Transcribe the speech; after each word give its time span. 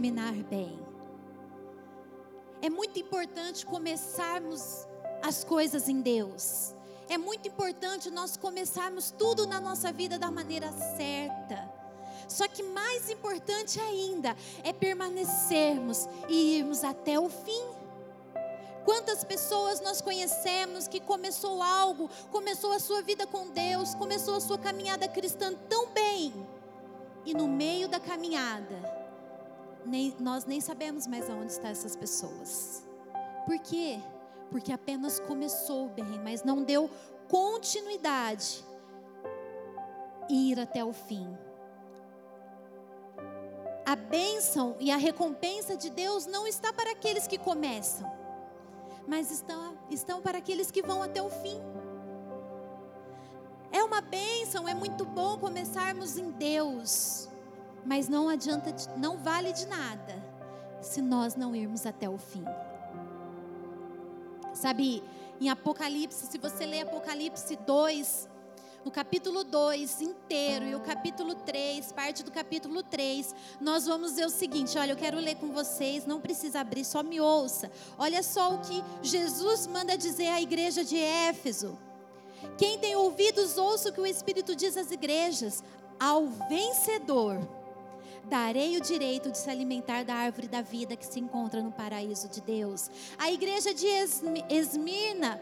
terminar 0.00 0.32
bem. 0.32 0.78
É 2.62 2.70
muito 2.70 2.98
importante 2.98 3.66
começarmos 3.66 4.86
as 5.22 5.44
coisas 5.44 5.90
em 5.90 6.00
Deus. 6.00 6.74
É 7.06 7.18
muito 7.18 7.46
importante 7.46 8.10
nós 8.10 8.34
começarmos 8.34 9.10
tudo 9.10 9.46
na 9.46 9.60
nossa 9.60 9.92
vida 9.92 10.18
da 10.18 10.30
maneira 10.30 10.72
certa. 10.96 11.70
Só 12.26 12.48
que 12.48 12.62
mais 12.62 13.10
importante 13.10 13.78
ainda 13.78 14.34
é 14.64 14.72
permanecermos 14.72 16.08
e 16.30 16.56
irmos 16.56 16.82
até 16.82 17.20
o 17.20 17.28
fim. 17.28 17.62
Quantas 18.86 19.22
pessoas 19.22 19.82
nós 19.82 20.00
conhecemos 20.00 20.88
que 20.88 21.00
começou 21.00 21.62
algo, 21.62 22.08
começou 22.30 22.72
a 22.72 22.78
sua 22.78 23.02
vida 23.02 23.26
com 23.26 23.50
Deus, 23.50 23.94
começou 23.94 24.36
a 24.36 24.40
sua 24.40 24.56
caminhada 24.56 25.06
cristã 25.06 25.52
tão 25.68 25.88
bem, 25.88 26.32
e 27.26 27.34
no 27.34 27.46
meio 27.46 27.86
da 27.86 28.00
caminhada, 28.00 28.99
nem, 29.84 30.14
nós 30.18 30.44
nem 30.44 30.60
sabemos 30.60 31.06
mais 31.06 31.28
aonde 31.28 31.52
estão 31.52 31.70
essas 31.70 31.96
pessoas. 31.96 32.84
Por 33.46 33.58
quê? 33.58 34.00
Porque 34.50 34.72
apenas 34.72 35.20
começou 35.20 35.88
bem, 35.88 36.20
mas 36.22 36.42
não 36.42 36.62
deu 36.62 36.90
continuidade 37.28 38.64
e 40.28 40.52
ir 40.52 40.60
até 40.60 40.84
o 40.84 40.92
fim. 40.92 41.26
A 43.86 43.96
bênção 43.96 44.76
e 44.78 44.90
a 44.90 44.96
recompensa 44.96 45.76
de 45.76 45.90
Deus 45.90 46.26
não 46.26 46.46
está 46.46 46.72
para 46.72 46.92
aqueles 46.92 47.26
que 47.26 47.38
começam 47.38 48.20
mas 49.06 49.30
estão, 49.30 49.76
estão 49.90 50.22
para 50.22 50.38
aqueles 50.38 50.70
que 50.70 50.82
vão 50.82 51.02
até 51.02 51.20
o 51.20 51.28
fim. 51.28 51.60
É 53.72 53.82
uma 53.82 54.00
bênção, 54.00 54.68
é 54.68 54.74
muito 54.74 55.04
bom 55.04 55.38
começarmos 55.38 56.16
em 56.16 56.30
Deus, 56.30 57.28
mas 57.84 58.08
não 58.08 58.28
adianta, 58.28 58.74
não 58.96 59.16
vale 59.18 59.52
de 59.52 59.66
nada 59.66 60.22
se 60.80 61.00
nós 61.02 61.34
não 61.34 61.54
irmos 61.54 61.86
até 61.86 62.08
o 62.08 62.18
fim. 62.18 62.44
Sabe, 64.54 65.02
em 65.40 65.48
Apocalipse, 65.48 66.26
se 66.26 66.38
você 66.38 66.66
ler 66.66 66.82
Apocalipse 66.82 67.56
2, 67.56 68.28
no 68.84 68.90
capítulo 68.90 69.44
2 69.44 70.00
inteiro 70.00 70.64
e 70.66 70.74
o 70.74 70.80
capítulo 70.80 71.34
3, 71.34 71.92
parte 71.92 72.22
do 72.22 72.30
capítulo 72.30 72.82
3, 72.82 73.34
nós 73.60 73.86
vamos 73.86 74.16
ver 74.16 74.26
o 74.26 74.30
seguinte: 74.30 74.78
olha, 74.78 74.92
eu 74.92 74.96
quero 74.96 75.18
ler 75.18 75.36
com 75.36 75.52
vocês, 75.52 76.06
não 76.06 76.20
precisa 76.20 76.60
abrir, 76.60 76.84
só 76.84 77.02
me 77.02 77.20
ouça. 77.20 77.70
Olha 77.98 78.22
só 78.22 78.54
o 78.54 78.60
que 78.60 78.82
Jesus 79.02 79.66
manda 79.66 79.96
dizer 79.96 80.28
à 80.28 80.40
igreja 80.40 80.84
de 80.84 80.96
Éfeso. 80.96 81.78
Quem 82.56 82.78
tem 82.78 82.96
ouvidos, 82.96 83.58
ouça 83.58 83.90
o 83.90 83.92
que 83.92 84.00
o 84.00 84.06
Espírito 84.06 84.56
diz 84.56 84.76
às 84.76 84.90
igrejas. 84.90 85.62
Ao 85.98 86.26
vencedor, 86.26 87.46
darei 88.24 88.76
o 88.76 88.80
direito 88.80 89.30
de 89.30 89.38
se 89.38 89.50
alimentar 89.50 90.04
da 90.04 90.14
árvore 90.14 90.48
da 90.48 90.62
vida 90.62 90.96
que 90.96 91.06
se 91.06 91.20
encontra 91.20 91.62
no 91.62 91.72
paraíso 91.72 92.28
de 92.28 92.40
Deus. 92.40 92.90
A 93.18 93.30
igreja 93.30 93.72
de 93.74 93.86
Esmirna 94.48 95.40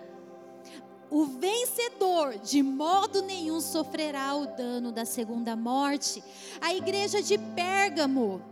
o 1.11 1.25
vencedor 1.25 2.39
de 2.39 2.63
modo 2.63 3.23
nenhum 3.23 3.61
sofrerá 3.61 4.35
o 4.35 4.47
dano 4.47 4.93
da 4.93 5.07
segunda 5.07 5.57
morte. 5.57 6.23
A 6.61 6.75
igreja 6.75 7.23
de 7.23 7.39
Pérgamo. 7.39 8.43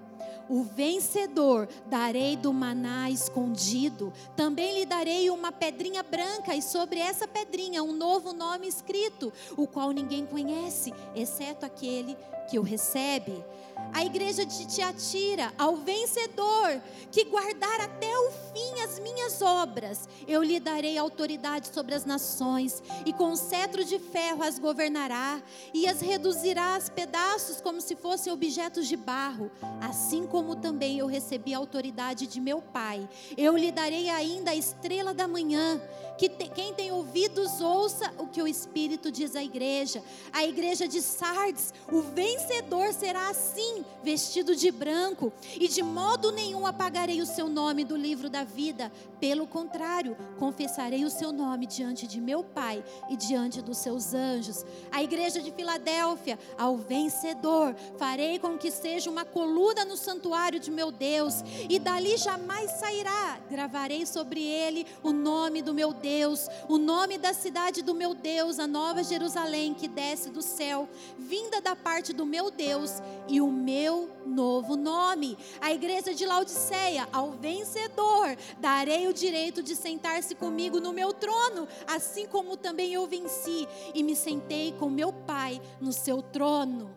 O 0.49 0.63
vencedor 0.63 1.69
darei 1.87 2.37
do 2.37 2.53
maná 2.53 3.11
escondido, 3.11 4.13
também 4.37 4.75
lhe 4.75 4.87
darei 4.87 5.29
uma 5.29 5.51
pedrinha 5.51 6.05
branca, 6.05 6.55
e 6.55 6.63
sobre 6.63 7.01
essa 7.01 7.27
pedrinha 7.27 7.83
um 7.83 7.93
novo 7.93 8.33
nome 8.33 8.69
escrito, 8.69 9.33
o 9.57 9.67
qual 9.67 9.91
ninguém 9.91 10.25
conhece, 10.25 10.95
exceto 11.17 11.67
aquele 11.67 12.17
que 12.49 12.61
o 12.61 12.63
recebe 12.63 13.45
a 13.93 14.05
igreja 14.05 14.45
de 14.45 14.67
Tiatira, 14.67 15.53
ao 15.57 15.77
vencedor 15.77 16.81
que 17.11 17.25
guardar 17.25 17.81
até 17.81 18.19
o 18.19 18.31
fim 18.31 18.81
as 18.83 18.99
minhas 18.99 19.41
obras, 19.41 20.09
eu 20.29 20.43
lhe 20.43 20.61
darei 20.61 20.99
autoridade 20.99 21.69
sobre 21.73 21.95
as 21.95 22.05
nações, 22.05 22.83
e 23.07 23.13
com 23.13 23.35
cetro 23.35 23.85
de 23.85 23.99
ferro 23.99 24.43
as 24.43 24.59
governará, 24.59 25.43
e 25.73 25.87
as 25.87 26.01
reduzirá 26.01 26.77
a 26.77 26.91
pedaços 26.91 27.61
como 27.61 27.81
se 27.81 27.97
fossem 27.97 28.33
objetos 28.33 28.87
de 28.87 28.97
barro, 28.97 29.51
assim 29.81 30.27
como 30.27 30.57
também 30.57 30.99
eu 30.99 31.07
recebi 31.07 31.55
a 31.55 31.59
autoridade 31.59 32.27
de 32.27 32.41
meu 32.41 32.61
Pai. 32.61 33.09
Eu 33.37 33.57
lhe 33.57 33.73
darei 33.73 34.11
ainda 34.11 34.51
a 34.51 34.55
estrela 34.55 35.15
da 35.15 35.27
manhã, 35.27 35.81
que 36.17 36.29
te, 36.29 36.49
quem 36.49 36.73
tem 36.73 36.91
ouvidos 36.91 37.61
ouça 37.61 38.11
o 38.19 38.27
que 38.27 38.43
o 38.43 38.49
Espírito 38.49 39.11
diz 39.11 39.37
à 39.37 39.43
igreja. 39.43 40.03
A 40.33 40.45
igreja 40.45 40.89
de 40.89 41.03
Sardes, 41.03 41.73
o 41.91 42.01
vencedor 42.01 42.93
será 42.93 43.29
assim, 43.29 43.85
vestido 44.03 44.57
de 44.57 44.71
branco, 44.71 45.33
e 45.55 45.69
de 45.69 45.83
modo 45.83 46.33
nenhum 46.33 46.67
apagarei 46.67 47.21
o 47.21 47.27
seu 47.27 47.49
nome 47.49 47.85
do 47.85 47.97
livro 47.97 48.31
da 48.31 48.45
vida. 48.45 48.91
Pelo 49.21 49.47
contrário, 49.47 50.17
confessarei 50.39 51.05
o 51.05 51.11
seu 51.11 51.33
nome 51.33 51.67
diante 51.67 52.07
de 52.07 52.21
meu 52.21 52.43
Pai 52.43 52.83
e 53.11 53.17
diante 53.17 53.61
dos 53.61 53.79
seus 53.79 54.15
anjos. 54.15 54.65
A 54.91 55.03
igreja 55.03 55.41
de 55.41 55.51
Filadélfia, 55.51 56.39
ao 56.57 56.77
vencedor, 56.77 57.75
farei 57.99 58.39
com 58.39 58.57
que 58.57 58.71
seja 58.71 59.11
uma 59.11 59.25
coluna 59.25 59.85
no 59.85 59.97
santuário 59.97 60.59
de 60.59 60.71
meu 60.71 60.91
Deus, 60.91 61.43
e 61.69 61.79
dali 61.79 62.17
jamais 62.17 62.71
sairá. 62.73 63.39
Gravarei 63.51 64.07
sobre 64.07 64.43
ele 64.43 64.87
o 65.03 65.13
nome 65.13 65.61
do 65.61 65.75
meu 65.75 65.93
Deus 65.93 66.06
Deus, 66.07 66.49
o 66.69 66.79
nome 66.79 67.19
da 67.19 67.35
cidade 67.35 67.83
do 67.83 67.93
meu 67.93 68.15
Deus, 68.15 68.61
a 68.61 68.67
nova 68.69 69.03
Jerusalém 69.03 69.75
que 69.75 69.89
desce 69.89 70.31
do 70.31 70.41
céu, 70.41 70.89
vinda 71.19 71.61
da 71.61 71.75
parte 71.75 72.13
do 72.13 72.25
meu 72.25 72.49
Deus, 72.49 73.03
e 73.27 73.41
o 73.41 73.51
meu 73.51 74.09
novo 74.25 74.77
nome. 74.77 75.37
A 75.61 75.73
igreja 75.73 76.15
de 76.15 76.25
Laodiceia, 76.25 77.09
ao 77.13 77.33
vencedor, 77.33 78.37
darei 78.61 79.09
o 79.09 79.13
direito 79.13 79.65
de 79.65 79.75
sentar-se 79.75 80.37
comigo 80.37 80.79
no 80.79 80.93
meu 80.93 81.13
trono, 81.13 81.67
assim 81.89 82.25
como 82.27 82.57
também 82.57 82.95
eu 82.95 83.05
venci 83.09 83.67
e 83.93 84.01
me 84.05 84.15
sentei 84.15 84.77
com 84.79 84.89
meu 84.89 85.13
Pai 85.13 85.61
no 85.81 85.93
seu 85.93 86.23
trono. 86.23 86.89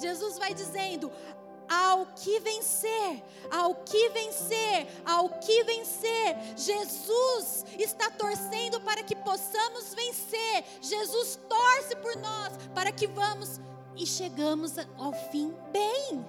Jesus 0.00 0.38
vai 0.38 0.54
dizendo: 0.54 1.12
ao 1.70 2.04
que 2.06 2.40
vencer, 2.40 3.22
ao 3.48 3.76
que 3.76 4.08
vencer, 4.08 4.88
ao 5.06 5.28
que 5.28 5.62
vencer. 5.62 6.36
Jesus 6.56 7.64
está 7.78 8.10
torcendo 8.10 8.80
para 8.80 9.04
que 9.04 9.14
possamos 9.14 9.94
vencer. 9.94 10.64
Jesus 10.82 11.38
torce 11.48 11.94
por 11.96 12.16
nós 12.16 12.52
para 12.74 12.90
que 12.90 13.06
vamos 13.06 13.60
e 13.94 14.04
chegamos 14.04 14.76
ao 14.98 15.12
fim 15.30 15.54
bem. 15.72 16.26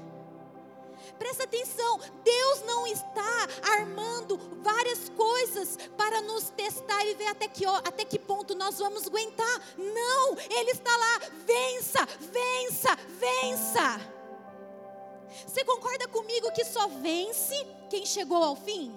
Presta 1.18 1.44
atenção, 1.44 2.00
Deus 2.24 2.64
não 2.66 2.86
está 2.86 3.48
armando 3.74 4.40
várias 4.62 5.10
coisas 5.10 5.78
para 5.98 6.22
nos 6.22 6.50
testar 6.50 7.04
e 7.06 7.16
ver 7.16 7.28
até 7.28 7.48
que, 7.48 7.66
até 7.66 8.06
que 8.06 8.20
ponto 8.20 8.56
nós 8.56 8.78
vamos 8.78 9.08
aguentar. 9.08 9.62
Não, 9.78 10.38
Ele 10.50 10.72
está 10.72 10.96
lá, 10.96 11.20
vença, 11.46 12.06
vença, 12.20 12.96
vença. 13.20 14.21
Você 15.46 15.64
concorda 15.64 16.08
comigo 16.08 16.52
que 16.52 16.66
só 16.66 16.88
vence 16.88 17.66
quem 17.90 18.06
chegou 18.06 18.44
ao 18.44 18.56
fim? 18.56 18.94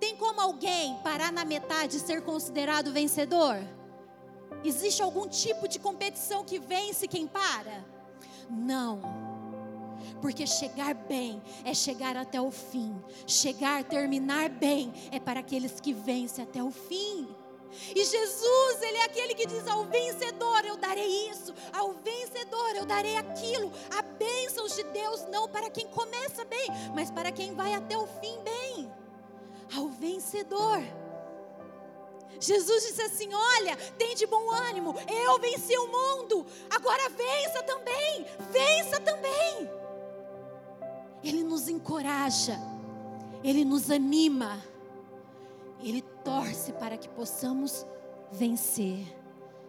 Tem 0.00 0.16
como 0.16 0.40
alguém 0.40 0.98
parar 1.04 1.30
na 1.30 1.44
metade 1.44 1.96
e 1.96 2.00
ser 2.00 2.22
considerado 2.22 2.92
vencedor? 2.92 3.56
Existe 4.64 5.02
algum 5.02 5.28
tipo 5.28 5.68
de 5.68 5.78
competição 5.78 6.44
que 6.44 6.58
vence 6.58 7.06
quem 7.06 7.26
para? 7.26 7.84
Não. 8.50 9.00
Porque 10.20 10.46
chegar 10.46 10.94
bem 10.94 11.42
é 11.64 11.74
chegar 11.74 12.16
até 12.16 12.40
o 12.40 12.50
fim. 12.50 12.94
Chegar, 13.26 13.84
terminar 13.84 14.48
bem 14.48 14.92
é 15.10 15.18
para 15.18 15.40
aqueles 15.40 15.80
que 15.80 15.92
vencem 15.92 16.44
até 16.44 16.62
o 16.62 16.70
fim. 16.70 17.28
E 17.94 18.04
Jesus, 18.04 18.82
Ele 18.82 18.98
é 18.98 19.04
aquele 19.04 19.34
que 19.34 19.46
diz: 19.46 19.66
ao 19.66 19.84
vencedor 19.84 20.64
eu 20.64 20.76
darei 20.76 21.30
isso, 21.30 21.54
ao 21.72 21.92
vencedor 21.92 22.76
eu 22.76 22.84
darei 22.84 23.16
aquilo. 23.16 23.72
Há 23.90 24.02
bênçãos 24.02 24.74
de 24.74 24.82
Deus 24.84 25.26
não 25.30 25.48
para 25.48 25.70
quem 25.70 25.86
começa 25.88 26.44
bem, 26.44 26.66
mas 26.94 27.10
para 27.10 27.32
quem 27.32 27.54
vai 27.54 27.74
até 27.74 27.96
o 27.96 28.06
fim 28.06 28.38
bem. 28.42 28.92
Ao 29.76 29.88
vencedor. 29.88 30.82
Jesus 32.38 32.82
disse 32.82 33.02
assim: 33.02 33.32
Olha, 33.32 33.76
tem 33.96 34.14
de 34.14 34.26
bom 34.26 34.50
ânimo, 34.50 34.94
eu 35.08 35.38
venci 35.38 35.76
o 35.78 35.86
mundo, 35.86 36.44
agora 36.68 37.08
vença 37.08 37.62
também, 37.62 38.26
vença 38.50 39.00
também. 39.00 39.70
Ele 41.22 41.44
nos 41.44 41.68
encoraja, 41.68 42.58
ele 43.42 43.64
nos 43.64 43.90
anima. 43.90 44.60
Ele 45.82 46.04
torce 46.24 46.72
para 46.72 46.96
que 46.96 47.08
possamos 47.08 47.86
vencer. 48.30 49.06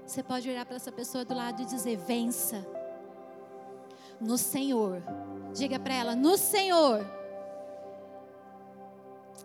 Você 0.06 0.22
pode 0.22 0.50
olhar 0.50 0.66
para 0.66 0.76
essa 0.76 0.92
pessoa 0.92 1.26
do 1.26 1.34
lado 1.34 1.62
e 1.62 1.66
dizer: 1.66 1.98
vença. 1.98 2.66
No 4.20 4.38
Senhor. 4.38 5.02
Diga 5.54 5.80
para 5.80 5.94
ela: 5.94 6.16
no 6.16 6.38
Senhor. 6.38 7.06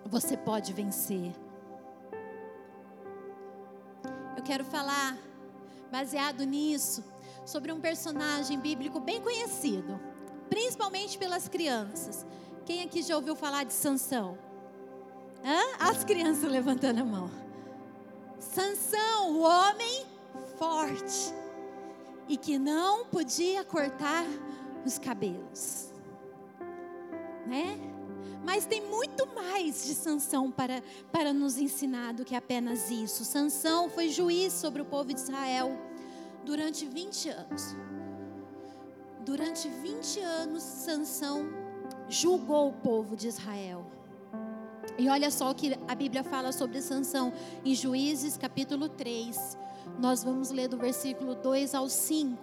Você 0.06 0.37
pode 0.37 0.72
vencer. 0.72 1.32
Eu 4.37 4.43
quero 4.43 4.64
falar, 4.64 5.19
baseado 5.90 6.44
nisso, 6.44 7.05
sobre 7.44 7.72
um 7.72 7.81
personagem 7.81 8.58
bíblico 8.58 9.00
bem 9.00 9.20
conhecido, 9.20 10.00
principalmente 10.49 11.19
pelas 11.19 11.49
crianças. 11.49 12.25
Quem 12.64 12.82
aqui 12.82 13.02
já 13.02 13.16
ouviu 13.16 13.34
falar 13.34 13.64
de 13.64 13.72
Sansão? 13.72 14.38
Hã? 15.44 15.61
As 15.79 16.05
crianças 16.05 16.50
levantando 16.50 17.00
a 17.00 17.05
mão. 17.05 17.31
Sansão, 18.38 19.32
o 19.32 19.40
homem 19.40 20.06
forte 20.58 21.32
e 22.29 22.37
que 22.37 22.58
não 22.58 23.06
podia 23.06 23.64
cortar 23.64 24.25
os 24.85 24.99
cabelos. 24.99 25.90
Né? 27.46 27.79
Mas 28.44 28.67
tem 28.67 28.82
muito 28.82 29.26
mais 29.26 29.85
de 29.85 29.94
Sansão 29.94 30.50
para, 30.50 30.82
para 31.11 31.32
nos 31.32 31.58
ensinar 31.58 32.12
do 32.12 32.25
que 32.25 32.34
apenas 32.34 32.91
isso. 32.91 33.25
Sansão 33.25 33.88
foi 33.88 34.08
juiz 34.08 34.52
sobre 34.52 34.82
o 34.82 34.84
povo 34.84 35.12
de 35.12 35.20
Israel 35.20 35.76
durante 36.44 36.87
20 36.87 37.29
anos. 37.31 37.76
Durante 39.25 39.69
20 39.69 40.20
anos, 40.20 40.62
Sansão 40.62 41.49
julgou 42.08 42.69
o 42.69 42.73
povo 42.73 43.17
de 43.17 43.29
Israel. 43.29 43.84
E 44.99 45.09
olha 45.09 45.31
só 45.31 45.53
o 45.53 45.55
que 45.55 45.79
a 45.87 45.95
Bíblia 45.95 46.25
fala 46.25 46.50
sobre 46.50 46.83
Sansão 46.83 47.33
em 47.65 47.73
Juízes 47.73 48.37
capítulo 48.37 48.89
3. 48.89 49.56
Nós 49.97 50.25
vamos 50.25 50.50
ler 50.50 50.67
do 50.67 50.77
versículo 50.77 51.37
2 51.37 51.73
ao 51.73 51.89
5. 51.89 52.37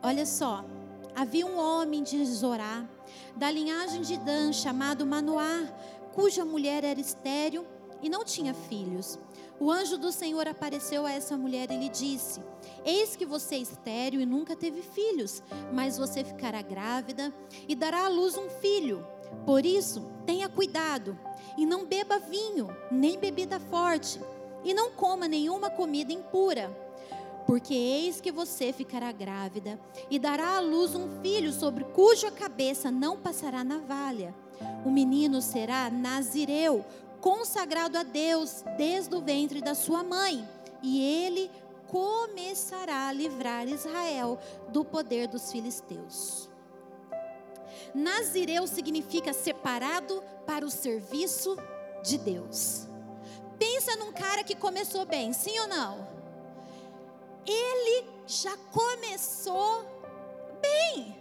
Olha 0.00 0.24
só. 0.24 0.64
Havia 1.12 1.44
um 1.44 1.58
homem 1.58 2.04
de 2.04 2.24
Zorá, 2.24 2.88
da 3.36 3.50
linhagem 3.50 4.00
de 4.00 4.16
Dan, 4.16 4.52
chamado 4.52 5.04
Manoá, 5.04 5.68
cuja 6.14 6.44
mulher 6.44 6.84
era 6.84 7.00
estéril 7.00 7.66
e 8.00 8.08
não 8.08 8.24
tinha 8.24 8.54
filhos. 8.54 9.18
O 9.58 9.70
anjo 9.70 9.98
do 9.98 10.12
Senhor 10.12 10.46
apareceu 10.46 11.04
a 11.04 11.12
essa 11.12 11.36
mulher 11.36 11.70
e 11.72 11.76
lhe 11.76 11.88
disse: 11.88 12.40
Eis 12.84 13.16
que 13.16 13.26
você 13.26 13.56
é 13.56 13.58
estéril 13.58 14.20
e 14.20 14.26
nunca 14.26 14.54
teve 14.54 14.82
filhos, 14.82 15.42
mas 15.72 15.98
você 15.98 16.22
ficará 16.22 16.62
grávida 16.62 17.34
e 17.68 17.74
dará 17.74 18.06
à 18.06 18.08
luz 18.08 18.38
um 18.38 18.48
filho. 18.48 19.04
Por 19.44 19.66
isso, 19.66 20.00
tenha 20.24 20.48
cuidado 20.48 21.18
e 21.56 21.66
não 21.66 21.84
beba 21.84 22.18
vinho, 22.18 22.74
nem 22.90 23.18
bebida 23.18 23.58
forte, 23.58 24.20
e 24.64 24.72
não 24.72 24.90
coma 24.92 25.28
nenhuma 25.28 25.70
comida 25.70 26.12
impura. 26.12 26.70
Porque 27.46 27.74
eis 27.74 28.20
que 28.20 28.30
você 28.30 28.72
ficará 28.72 29.10
grávida 29.10 29.78
e 30.10 30.18
dará 30.18 30.56
à 30.56 30.60
luz 30.60 30.94
um 30.94 31.20
filho 31.20 31.52
sobre 31.52 31.84
cuja 31.84 32.30
cabeça 32.30 32.90
não 32.90 33.16
passará 33.16 33.64
navalha. 33.64 34.34
O 34.84 34.90
menino 34.90 35.42
será 35.42 35.90
nazireu, 35.90 36.84
consagrado 37.20 37.98
a 37.98 38.02
Deus 38.02 38.64
desde 38.76 39.14
o 39.14 39.20
ventre 39.20 39.60
da 39.60 39.74
sua 39.74 40.04
mãe, 40.04 40.48
e 40.82 41.00
ele 41.00 41.50
começará 41.88 43.08
a 43.08 43.12
livrar 43.12 43.68
Israel 43.68 44.38
do 44.68 44.84
poder 44.84 45.28
dos 45.28 45.52
filisteus. 45.52 46.51
Nazireu 47.94 48.66
significa 48.66 49.32
separado 49.32 50.22
para 50.46 50.64
o 50.64 50.70
serviço 50.70 51.56
de 52.02 52.18
Deus. 52.18 52.86
Pensa 53.58 53.96
num 53.96 54.12
cara 54.12 54.42
que 54.42 54.56
começou 54.56 55.04
bem, 55.04 55.32
sim 55.32 55.58
ou 55.60 55.68
não? 55.68 56.08
Ele 57.46 58.06
já 58.26 58.56
começou 58.72 59.84
bem. 60.60 61.20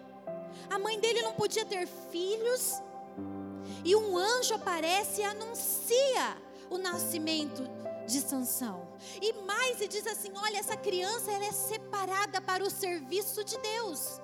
A 0.69 0.79
mãe 0.79 0.99
dele 0.99 1.21
não 1.21 1.33
podia 1.33 1.65
ter 1.65 1.87
filhos. 2.11 2.81
E 3.83 3.95
um 3.95 4.17
anjo 4.17 4.53
aparece 4.53 5.21
e 5.21 5.23
anuncia 5.23 6.37
o 6.69 6.77
nascimento 6.77 7.63
de 8.07 8.21
Sansão. 8.21 8.87
E 9.21 9.33
mais, 9.33 9.81
e 9.81 9.87
diz 9.87 10.07
assim: 10.07 10.31
olha, 10.35 10.57
essa 10.57 10.77
criança 10.77 11.31
ela 11.31 11.45
é 11.45 11.51
separada 11.51 12.39
para 12.39 12.63
o 12.63 12.69
serviço 12.69 13.43
de 13.43 13.57
Deus 13.57 14.21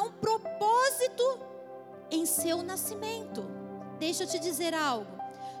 um 0.00 0.12
propósito 0.12 1.40
em 2.10 2.26
seu 2.26 2.62
nascimento. 2.62 3.44
Deixa 3.98 4.24
eu 4.24 4.28
te 4.28 4.38
dizer 4.38 4.74
algo. 4.74 5.10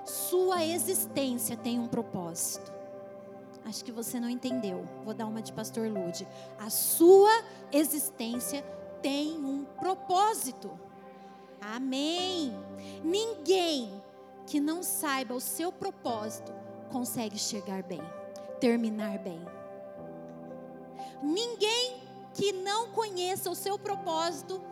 Sua 0.04 0.64
existência 0.64 1.56
tem 1.56 1.78
um 1.78 1.86
propósito. 1.86 2.72
Acho 3.64 3.84
que 3.84 3.92
você 3.92 4.18
não 4.18 4.28
entendeu. 4.28 4.88
Vou 5.04 5.14
dar 5.14 5.26
uma 5.26 5.42
de 5.42 5.52
Pastor 5.52 5.88
Lude. 5.88 6.26
A 6.58 6.70
sua 6.70 7.30
existência 7.70 8.62
tem 9.02 9.36
um 9.36 9.64
propósito. 9.78 10.70
Amém. 11.60 12.52
Ninguém 13.04 14.02
que 14.46 14.58
não 14.58 14.82
saiba 14.82 15.34
o 15.34 15.40
seu 15.40 15.70
propósito 15.70 16.52
consegue 16.90 17.38
chegar 17.38 17.82
bem, 17.82 18.02
terminar 18.58 19.18
bem. 19.18 19.40
Ninguém 21.22 21.99
que 22.34 22.52
não 22.52 22.88
conheça 22.90 23.50
o 23.50 23.54
seu 23.54 23.78
propósito 23.78 24.62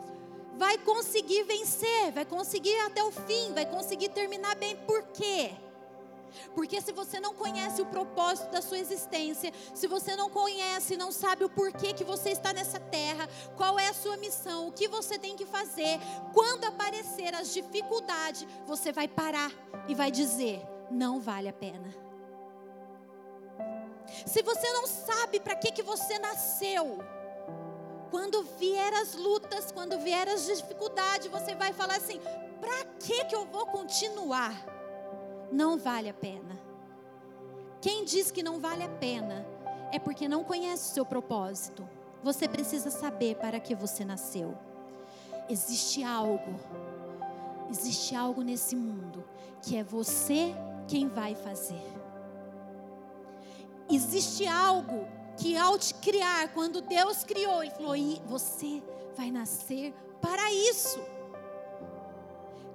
vai 0.57 0.77
conseguir 0.77 1.43
vencer, 1.43 2.11
vai 2.11 2.25
conseguir 2.25 2.77
até 2.81 3.01
o 3.03 3.11
fim, 3.11 3.53
vai 3.53 3.65
conseguir 3.65 4.09
terminar 4.09 4.55
bem. 4.55 4.75
Por 4.75 5.03
quê? 5.03 5.51
Porque 6.53 6.81
se 6.81 6.91
você 6.91 7.19
não 7.19 7.33
conhece 7.33 7.81
o 7.81 7.85
propósito 7.85 8.51
da 8.51 8.61
sua 8.61 8.77
existência, 8.77 9.53
se 9.73 9.87
você 9.87 10.15
não 10.15 10.29
conhece, 10.29 10.97
não 10.97 11.11
sabe 11.11 11.43
o 11.43 11.49
porquê 11.49 11.93
que 11.93 12.03
você 12.03 12.31
está 12.31 12.53
nessa 12.53 12.79
terra, 12.79 13.27
qual 13.55 13.79
é 13.79 13.87
a 13.87 13.93
sua 13.93 14.17
missão, 14.17 14.67
o 14.67 14.71
que 14.71 14.87
você 14.87 15.17
tem 15.17 15.35
que 15.35 15.45
fazer, 15.45 15.99
quando 16.33 16.65
aparecer 16.65 17.33
as 17.33 17.53
dificuldades, 17.53 18.45
você 18.67 18.91
vai 18.91 19.07
parar 19.07 19.51
e 19.87 19.95
vai 19.95 20.11
dizer: 20.11 20.61
não 20.91 21.19
vale 21.19 21.47
a 21.47 21.53
pena. 21.53 21.95
Se 24.25 24.41
você 24.41 24.71
não 24.73 24.87
sabe 24.87 25.39
para 25.39 25.55
que, 25.55 25.71
que 25.71 25.83
você 25.83 26.17
nasceu, 26.19 26.99
quando 28.09 28.43
vier 28.57 28.93
as 28.93 29.15
lutas, 29.15 29.71
quando 29.71 29.99
vier 29.99 30.27
as 30.27 30.45
dificuldades, 30.45 31.27
você 31.27 31.55
vai 31.55 31.73
falar 31.73 31.97
assim: 31.97 32.19
para 32.59 32.85
que 32.99 33.25
que 33.25 33.35
eu 33.35 33.45
vou 33.45 33.65
continuar? 33.67 34.53
Não 35.51 35.77
vale 35.77 36.09
a 36.09 36.13
pena. 36.13 36.59
Quem 37.81 38.03
diz 38.03 38.29
que 38.29 38.43
não 38.43 38.59
vale 38.59 38.83
a 38.83 38.89
pena 38.89 39.45
é 39.91 39.99
porque 39.99 40.27
não 40.27 40.43
conhece 40.43 40.91
o 40.91 40.93
seu 40.93 41.05
propósito. 41.05 41.87
Você 42.23 42.47
precisa 42.47 42.89
saber 42.89 43.35
para 43.35 43.59
que 43.59 43.73
você 43.73 44.03
nasceu. 44.03 44.57
Existe 45.49 46.03
algo, 46.03 46.59
existe 47.69 48.15
algo 48.15 48.41
nesse 48.41 48.75
mundo 48.75 49.23
que 49.61 49.77
é 49.77 49.83
você 49.83 50.53
quem 50.87 51.07
vai 51.07 51.33
fazer. 51.33 51.81
Existe 53.89 54.45
algo 54.45 55.07
que 55.39 55.55
ao 55.55 55.79
te 55.79 55.93
criar, 55.95 56.49
quando 56.53 56.81
Deus 56.81 57.23
criou, 57.23 57.63
Ele 57.63 57.71
falou: 57.71 57.95
e 57.95 58.21
você 58.25 58.83
vai 59.15 59.31
nascer 59.31 59.93
para 60.21 60.51
isso. 60.51 60.99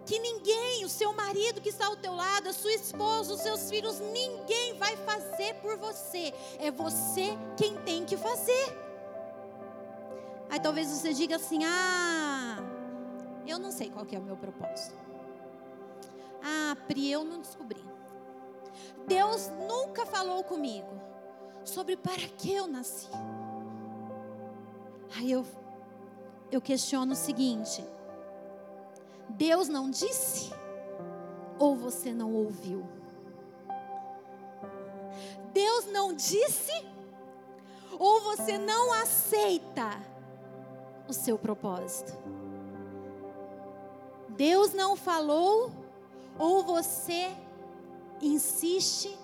Que 0.06 0.18
ninguém, 0.18 0.84
o 0.84 0.88
seu 0.88 1.12
marido 1.14 1.60
que 1.60 1.68
está 1.68 1.86
ao 1.86 1.96
teu 1.96 2.14
lado, 2.14 2.48
a 2.48 2.52
sua 2.52 2.72
esposa, 2.72 3.34
os 3.34 3.40
seus 3.40 3.70
filhos, 3.70 4.00
ninguém 4.00 4.74
vai 4.74 4.96
fazer 4.96 5.54
por 5.56 5.78
você. 5.78 6.32
É 6.58 6.70
você 6.70 7.38
quem 7.56 7.76
tem 7.82 8.04
que 8.04 8.16
fazer. 8.16 8.78
Aí 10.50 10.60
talvez 10.60 10.88
você 10.88 11.12
diga 11.12 11.36
assim: 11.36 11.64
ah, 11.64 12.58
eu 13.46 13.58
não 13.58 13.70
sei 13.70 13.90
qual 13.90 14.06
é 14.10 14.18
o 14.18 14.22
meu 14.22 14.36
propósito. 14.36 14.96
Ah, 16.42 16.76
Pri, 16.86 17.10
eu 17.10 17.24
não 17.24 17.40
descobri. 17.40 17.82
Deus 19.06 19.50
nunca 19.68 20.06
falou 20.06 20.42
comigo 20.44 21.13
sobre 21.64 21.96
para 21.96 22.28
que 22.38 22.52
eu 22.52 22.66
nasci. 22.66 23.08
Aí 25.16 25.30
eu, 25.30 25.44
eu 26.50 26.60
questiono 26.60 27.12
o 27.12 27.16
seguinte: 27.16 27.84
Deus 29.28 29.68
não 29.68 29.90
disse? 29.90 30.52
Ou 31.58 31.76
você 31.76 32.12
não 32.12 32.32
ouviu? 32.34 32.84
Deus 35.52 35.86
não 35.86 36.12
disse? 36.12 36.72
Ou 37.98 38.20
você 38.22 38.58
não 38.58 38.92
aceita 38.92 39.88
o 41.08 41.12
seu 41.12 41.38
propósito? 41.38 42.12
Deus 44.30 44.72
não 44.72 44.96
falou? 44.96 45.70
Ou 46.36 46.64
você 46.64 47.30
insiste 48.20 49.16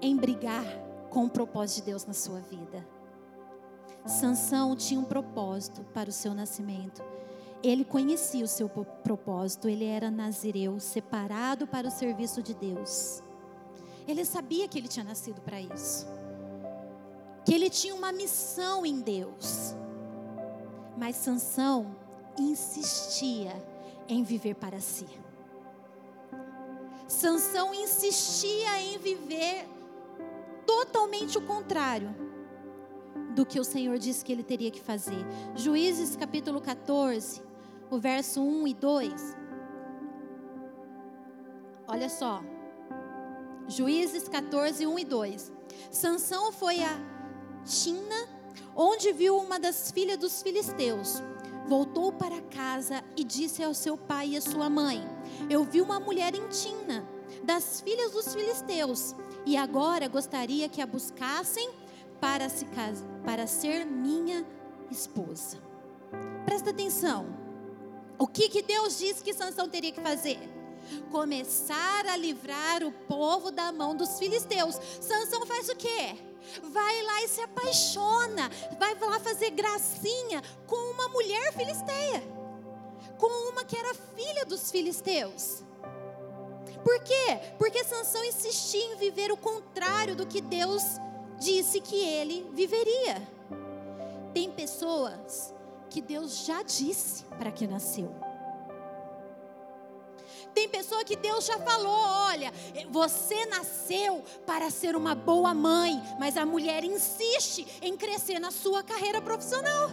em 0.00 0.16
brigar? 0.16 0.89
Com 1.10 1.24
o 1.24 1.30
propósito 1.30 1.80
de 1.80 1.90
Deus 1.90 2.06
na 2.06 2.14
sua 2.14 2.40
vida. 2.40 2.86
Sansão 4.06 4.74
tinha 4.74 4.98
um 4.98 5.04
propósito 5.04 5.82
para 5.92 6.08
o 6.08 6.12
seu 6.12 6.32
nascimento. 6.32 7.02
Ele 7.62 7.84
conhecia 7.84 8.44
o 8.44 8.48
seu 8.48 8.68
propósito, 8.68 9.68
ele 9.68 9.84
era 9.84 10.10
nazireu, 10.10 10.80
separado 10.80 11.66
para 11.66 11.88
o 11.88 11.90
serviço 11.90 12.42
de 12.42 12.54
Deus. 12.54 13.22
Ele 14.08 14.24
sabia 14.24 14.66
que 14.66 14.78
ele 14.78 14.88
tinha 14.88 15.04
nascido 15.04 15.42
para 15.42 15.60
isso. 15.60 16.06
Que 17.44 17.54
ele 17.54 17.68
tinha 17.68 17.94
uma 17.94 18.12
missão 18.12 18.86
em 18.86 19.00
Deus. 19.00 19.74
Mas 20.96 21.16
Sansão 21.16 21.94
insistia 22.38 23.52
em 24.08 24.22
viver 24.22 24.54
para 24.54 24.80
si. 24.80 25.06
Sansão 27.06 27.74
insistia 27.74 28.80
em 28.80 28.98
viver 28.98 29.68
totalmente 30.66 31.38
o 31.38 31.42
contrário. 31.42 32.14
do 33.34 33.46
que 33.46 33.60
o 33.60 33.64
Senhor 33.64 33.96
disse 33.96 34.24
que 34.24 34.32
ele 34.32 34.42
teria 34.42 34.70
que 34.70 34.80
fazer. 34.80 35.24
Juízes 35.54 36.16
capítulo 36.16 36.60
14, 36.60 37.40
o 37.88 37.98
verso 37.98 38.42
1 38.42 38.66
e 38.66 38.74
2. 38.74 39.36
Olha 41.86 42.08
só. 42.08 42.42
Juízes 43.68 44.28
14, 44.28 44.86
1 44.86 44.98
e 44.98 45.04
2. 45.04 45.52
Sansão 45.90 46.52
foi 46.52 46.82
a 46.82 46.98
Tina, 47.64 48.28
onde 48.74 49.12
viu 49.12 49.36
uma 49.36 49.58
das 49.58 49.90
filhas 49.90 50.18
dos 50.18 50.42
filisteus. 50.42 51.22
Voltou 51.66 52.12
para 52.12 52.40
casa 52.42 53.02
e 53.16 53.22
disse 53.22 53.62
ao 53.62 53.74
seu 53.74 53.96
pai 53.96 54.30
e 54.30 54.36
à 54.36 54.40
sua 54.40 54.68
mãe: 54.68 55.02
Eu 55.48 55.62
vi 55.64 55.80
uma 55.80 56.00
mulher 56.00 56.34
em 56.34 56.48
Tina, 56.48 57.08
das 57.42 57.80
filhas 57.80 58.12
dos 58.12 58.34
filisteus, 58.34 59.14
e 59.46 59.56
agora 59.56 60.08
gostaria 60.08 60.68
que 60.68 60.80
a 60.80 60.86
buscassem 60.86 61.70
para, 62.20 62.48
se, 62.48 62.66
para 63.24 63.46
ser 63.46 63.84
minha 63.84 64.46
esposa. 64.90 65.58
Presta 66.44 66.70
atenção. 66.70 67.26
O 68.18 68.26
que, 68.26 68.48
que 68.48 68.62
Deus 68.62 68.98
disse 68.98 69.22
que 69.22 69.32
Sansão 69.32 69.68
teria 69.68 69.92
que 69.92 70.00
fazer? 70.00 70.38
Começar 71.10 72.06
a 72.06 72.16
livrar 72.16 72.82
o 72.82 72.92
povo 72.92 73.50
da 73.50 73.72
mão 73.72 73.96
dos 73.96 74.18
filisteus. 74.18 74.78
Sansão 75.00 75.46
faz 75.46 75.68
o 75.68 75.76
quê? 75.76 76.16
Vai 76.62 77.02
lá 77.02 77.22
e 77.22 77.28
se 77.28 77.40
apaixona, 77.40 78.50
vai 78.78 78.98
lá 78.98 79.20
fazer 79.20 79.50
gracinha 79.50 80.42
com 80.66 80.76
uma 80.92 81.08
mulher 81.08 81.52
filisteia, 81.52 82.22
com 83.18 83.50
uma 83.50 83.64
que 83.64 83.76
era 83.76 83.94
filha 83.94 84.44
dos 84.44 84.70
filisteus. 84.70 85.62
Por 86.84 87.02
quê? 87.02 87.54
Porque 87.58 87.84
Sansão 87.84 88.24
insistia 88.24 88.84
em 88.92 88.96
viver 88.96 89.30
o 89.30 89.36
contrário 89.36 90.16
do 90.16 90.26
que 90.26 90.40
Deus 90.40 90.82
disse 91.38 91.80
que 91.80 91.96
ele 91.96 92.50
viveria. 92.52 93.22
Tem 94.32 94.50
pessoas 94.50 95.52
que 95.88 96.00
Deus 96.00 96.44
já 96.44 96.62
disse 96.62 97.24
para 97.38 97.50
que 97.50 97.66
nasceu. 97.66 98.14
Tem 100.54 100.68
pessoa 100.68 101.04
que 101.04 101.16
Deus 101.16 101.46
já 101.46 101.58
falou: 101.58 101.92
olha, 101.92 102.52
você 102.88 103.46
nasceu 103.46 104.24
para 104.46 104.70
ser 104.70 104.96
uma 104.96 105.14
boa 105.14 105.54
mãe, 105.54 106.00
mas 106.18 106.36
a 106.36 106.46
mulher 106.46 106.84
insiste 106.84 107.66
em 107.82 107.96
crescer 107.96 108.38
na 108.38 108.50
sua 108.50 108.82
carreira 108.82 109.20
profissional. 109.20 109.90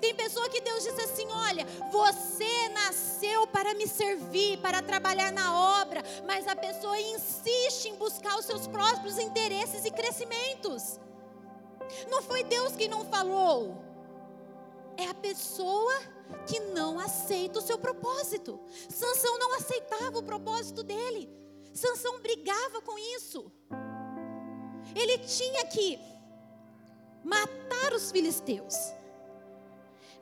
Tem 0.00 0.14
pessoa 0.14 0.48
que 0.48 0.60
Deus 0.60 0.82
disse 0.82 1.00
assim: 1.00 1.26
olha, 1.30 1.66
você 1.90 2.68
nasceu 2.70 3.46
para 3.46 3.74
me 3.74 3.86
servir, 3.86 4.58
para 4.58 4.82
trabalhar 4.82 5.32
na 5.32 5.80
obra, 5.80 6.02
mas 6.26 6.46
a 6.46 6.56
pessoa 6.56 6.98
insiste 7.00 7.86
em 7.86 7.96
buscar 7.96 8.38
os 8.38 8.44
seus 8.44 8.66
próprios 8.66 9.18
interesses 9.18 9.84
e 9.84 9.90
crescimentos. 9.90 10.98
Não 12.10 12.22
foi 12.22 12.44
Deus 12.44 12.76
quem 12.76 12.88
não 12.88 13.04
falou, 13.04 13.76
é 14.96 15.06
a 15.06 15.14
pessoa 15.14 15.94
que 16.46 16.60
não 16.60 16.98
aceita 16.98 17.58
o 17.58 17.62
seu 17.62 17.78
propósito. 17.78 18.60
Sansão 18.88 19.38
não 19.38 19.54
aceitava 19.54 20.18
o 20.18 20.22
propósito 20.22 20.82
dele. 20.82 21.30
Sansão 21.72 22.20
brigava 22.20 22.82
com 22.82 22.98
isso. 23.16 23.50
Ele 24.94 25.18
tinha 25.18 25.64
que 25.66 25.98
matar 27.22 27.92
os 27.94 28.10
filisteus. 28.10 28.74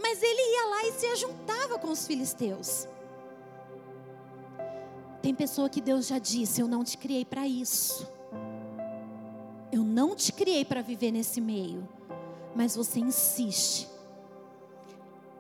Mas 0.00 0.23
ele 0.23 0.55
ia 0.55 0.67
lá 0.67 0.85
e 0.87 0.93
se 0.93 1.07
ajuntava 1.07 1.79
com 1.79 1.91
os 1.91 2.07
filisteus. 2.07 2.87
Tem 5.23 5.35
pessoa 5.35 5.69
que 5.69 5.81
Deus 5.81 6.07
já 6.07 6.19
disse: 6.19 6.61
Eu 6.61 6.69
não 6.69 6.85
te 6.85 6.97
criei 6.97 7.25
para 7.25 7.47
isso. 7.47 8.07
Eu 9.73 9.83
não 9.83 10.15
te 10.15 10.33
criei 10.33 10.65
para 10.65 10.83
viver 10.83 11.11
nesse 11.11 11.41
meio. 11.41 11.88
Mas 12.55 12.76
você 12.76 13.00
insiste 13.00 13.88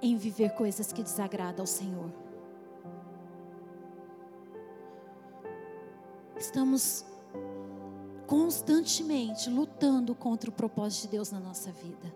em 0.02 0.16
viver 0.16 0.50
coisas 0.50 0.92
que 0.92 1.02
desagradam 1.02 1.62
ao 1.62 1.66
Senhor. 1.66 2.10
Estamos 6.36 7.04
constantemente 8.26 9.48
lutando 9.48 10.14
contra 10.14 10.50
o 10.50 10.52
propósito 10.52 11.02
de 11.02 11.08
Deus 11.08 11.30
na 11.30 11.40
nossa 11.40 11.70
vida. 11.72 12.12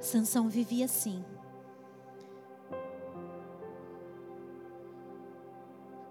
Sansão 0.00 0.48
vivia 0.48 0.84
assim. 0.84 1.24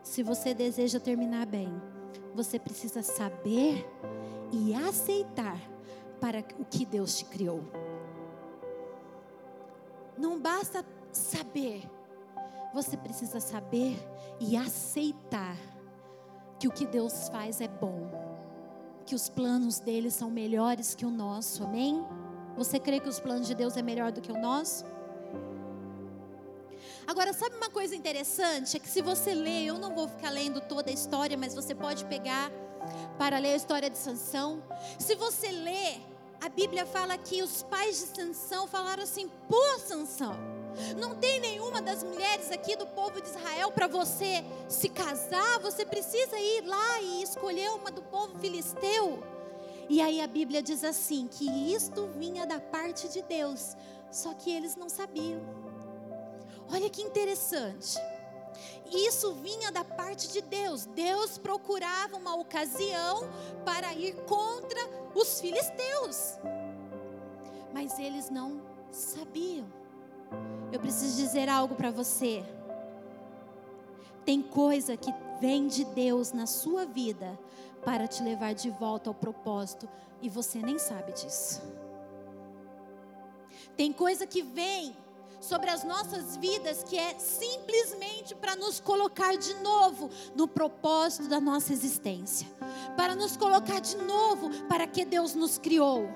Se 0.04 0.24
você 0.24 0.54
deseja 0.54 1.00
terminar 1.00 1.46
bem, 1.46 1.70
você 2.34 2.58
precisa 2.58 3.04
saber 3.04 3.86
e 4.51 4.74
aceitar 4.74 5.60
para 6.20 6.39
o 6.60 6.65
que 6.65 6.86
Deus 6.86 7.18
te 7.18 7.25
criou. 7.25 7.63
Não 10.18 10.39
basta 10.39 10.86
saber, 11.12 11.84
você 12.74 12.96
precisa 12.96 13.39
saber 13.39 13.98
e 14.39 14.56
aceitar 14.56 15.58
que 16.60 16.68
o 16.68 16.72
que 16.72 16.86
Deus 16.86 17.27
faz 17.30 17.60
é 17.60 17.68
bom, 17.68 18.10
que 19.06 19.15
os 19.15 19.30
planos 19.30 19.80
dele 19.80 20.10
são 20.10 20.32
melhores 20.32 20.96
que 20.96 21.06
o 21.06 21.12
nosso, 21.12 21.63
amém? 21.63 22.06
Você 22.57 22.79
crê 22.79 23.00
que 23.00 23.09
os 23.09 23.19
planos 23.19 23.47
de 23.47 23.55
Deus 23.55 23.75
é 23.75 23.81
melhor 23.81 24.12
do 24.12 24.21
que 24.21 24.31
o 24.31 24.39
nosso? 24.39 24.85
Agora, 27.07 27.33
sabe 27.33 27.55
uma 27.55 27.69
coisa 27.69 27.95
interessante? 27.95 28.77
É 28.77 28.79
que 28.79 28.89
se 28.89 29.01
você 29.01 29.33
ler, 29.33 29.65
eu 29.67 29.77
não 29.77 29.93
vou 29.93 30.07
ficar 30.07 30.29
lendo 30.29 30.59
toda 30.62 30.89
a 30.89 30.93
história, 30.93 31.38
mas 31.38 31.53
você 31.53 31.75
pode 31.75 32.03
pegar 32.05 32.51
para 33.17 33.38
ler 33.38 33.53
a 33.53 33.55
história 33.55 33.89
de 33.89 33.97
Sansão. 33.97 34.63
Se 34.97 35.15
você 35.15 35.50
ler, 35.50 36.01
a 36.41 36.50
Bíblia 36.50 36.85
fala 36.85 37.17
que 37.17 37.43
os 37.43 37.63
pais 37.63 38.00
de 38.00 38.15
Sansão 38.15 38.67
falaram 38.67 39.03
assim: 39.03 39.29
por 39.47 39.79
Sansão, 39.79 40.35
não 40.97 41.15
tem 41.15 41.39
nenhuma 41.39 41.81
das 41.81 42.03
mulheres 42.03 42.51
aqui 42.51 42.75
do 42.75 42.88
povo 42.88 43.21
de 43.21 43.27
Israel 43.27 43.71
para 43.71 43.88
você 43.88 44.43
se 44.67 44.89
casar, 44.89 45.59
você 45.59 45.85
precisa 45.85 46.38
ir 46.38 46.65
lá 46.65 47.01
e 47.01 47.24
escolher 47.24 47.69
uma 47.69 47.91
do 47.91 48.01
povo 48.01 48.38
filisteu. 48.39 49.35
E 49.89 50.01
aí 50.01 50.22
a 50.22 50.27
Bíblia 50.27 50.62
diz 50.62 50.84
assim: 50.84 51.27
que 51.27 51.46
isto 51.74 52.08
vinha 52.18 52.46
da 52.46 52.60
parte 52.60 53.08
de 53.10 53.22
Deus, 53.22 53.75
só 54.12 54.34
que 54.34 54.51
eles 54.51 54.75
não 54.75 54.89
sabiam. 54.89 55.42
Olha 56.72 56.89
que 56.89 57.01
interessante. 57.01 57.98
Isso 58.92 59.34
vinha 59.36 59.72
da 59.72 59.84
parte 59.84 60.32
de 60.32 60.42
Deus. 60.42 60.86
Deus 60.86 61.38
procurava 61.38 62.18
uma 62.18 62.36
ocasião 62.36 63.30
para 63.63 63.94
ir 63.94 64.15
contra 64.25 64.80
os 65.13 65.39
filisteus. 65.39 66.38
Mas 67.74 68.00
eles 68.00 68.30
não 68.30 68.62
sabiam. 68.92 69.65
Eu 70.72 70.80
preciso 70.80 71.18
dizer 71.18 71.50
algo 71.50 71.75
para 71.75 71.92
você. 71.92 72.44
Tem 74.24 74.42
coisa 74.42 74.98
que 74.98 75.13
vem 75.39 75.68
de 75.68 75.84
Deus 75.86 76.32
na 76.32 76.48
sua 76.48 76.86
vida 76.86 77.38
para 77.86 78.08
te 78.08 78.24
levar 78.24 78.54
de 78.56 78.70
volta 78.72 79.10
ao 79.10 79.13
propósito 79.13 79.88
e 80.22 80.27
você 80.27 80.60
nem 80.60 80.80
sabe 80.80 81.13
disso. 81.13 81.62
Tem 83.77 83.94
coisa 83.94 84.25
que 84.25 84.42
vem 84.42 84.96
sobre 85.39 85.70
as 85.70 85.84
nossas 85.84 86.36
vidas 86.38 86.84
que 86.84 86.98
é 86.98 87.20
simplesmente 87.20 88.34
para 88.34 88.56
nos 88.56 88.80
colocar 88.80 89.38
de 89.38 89.54
novo 89.56 90.10
no 90.36 90.48
propósito 90.48 91.27
da 91.30 91.39
nossa 91.39 91.72
existência, 91.72 92.48
para 92.98 93.15
nos 93.15 93.38
colocar 93.38 93.80
de 93.80 93.96
novo 93.98 94.50
para 94.68 94.88
que 94.88 95.06
Deus 95.06 95.36
nos 95.36 95.60
criou. 95.60 96.10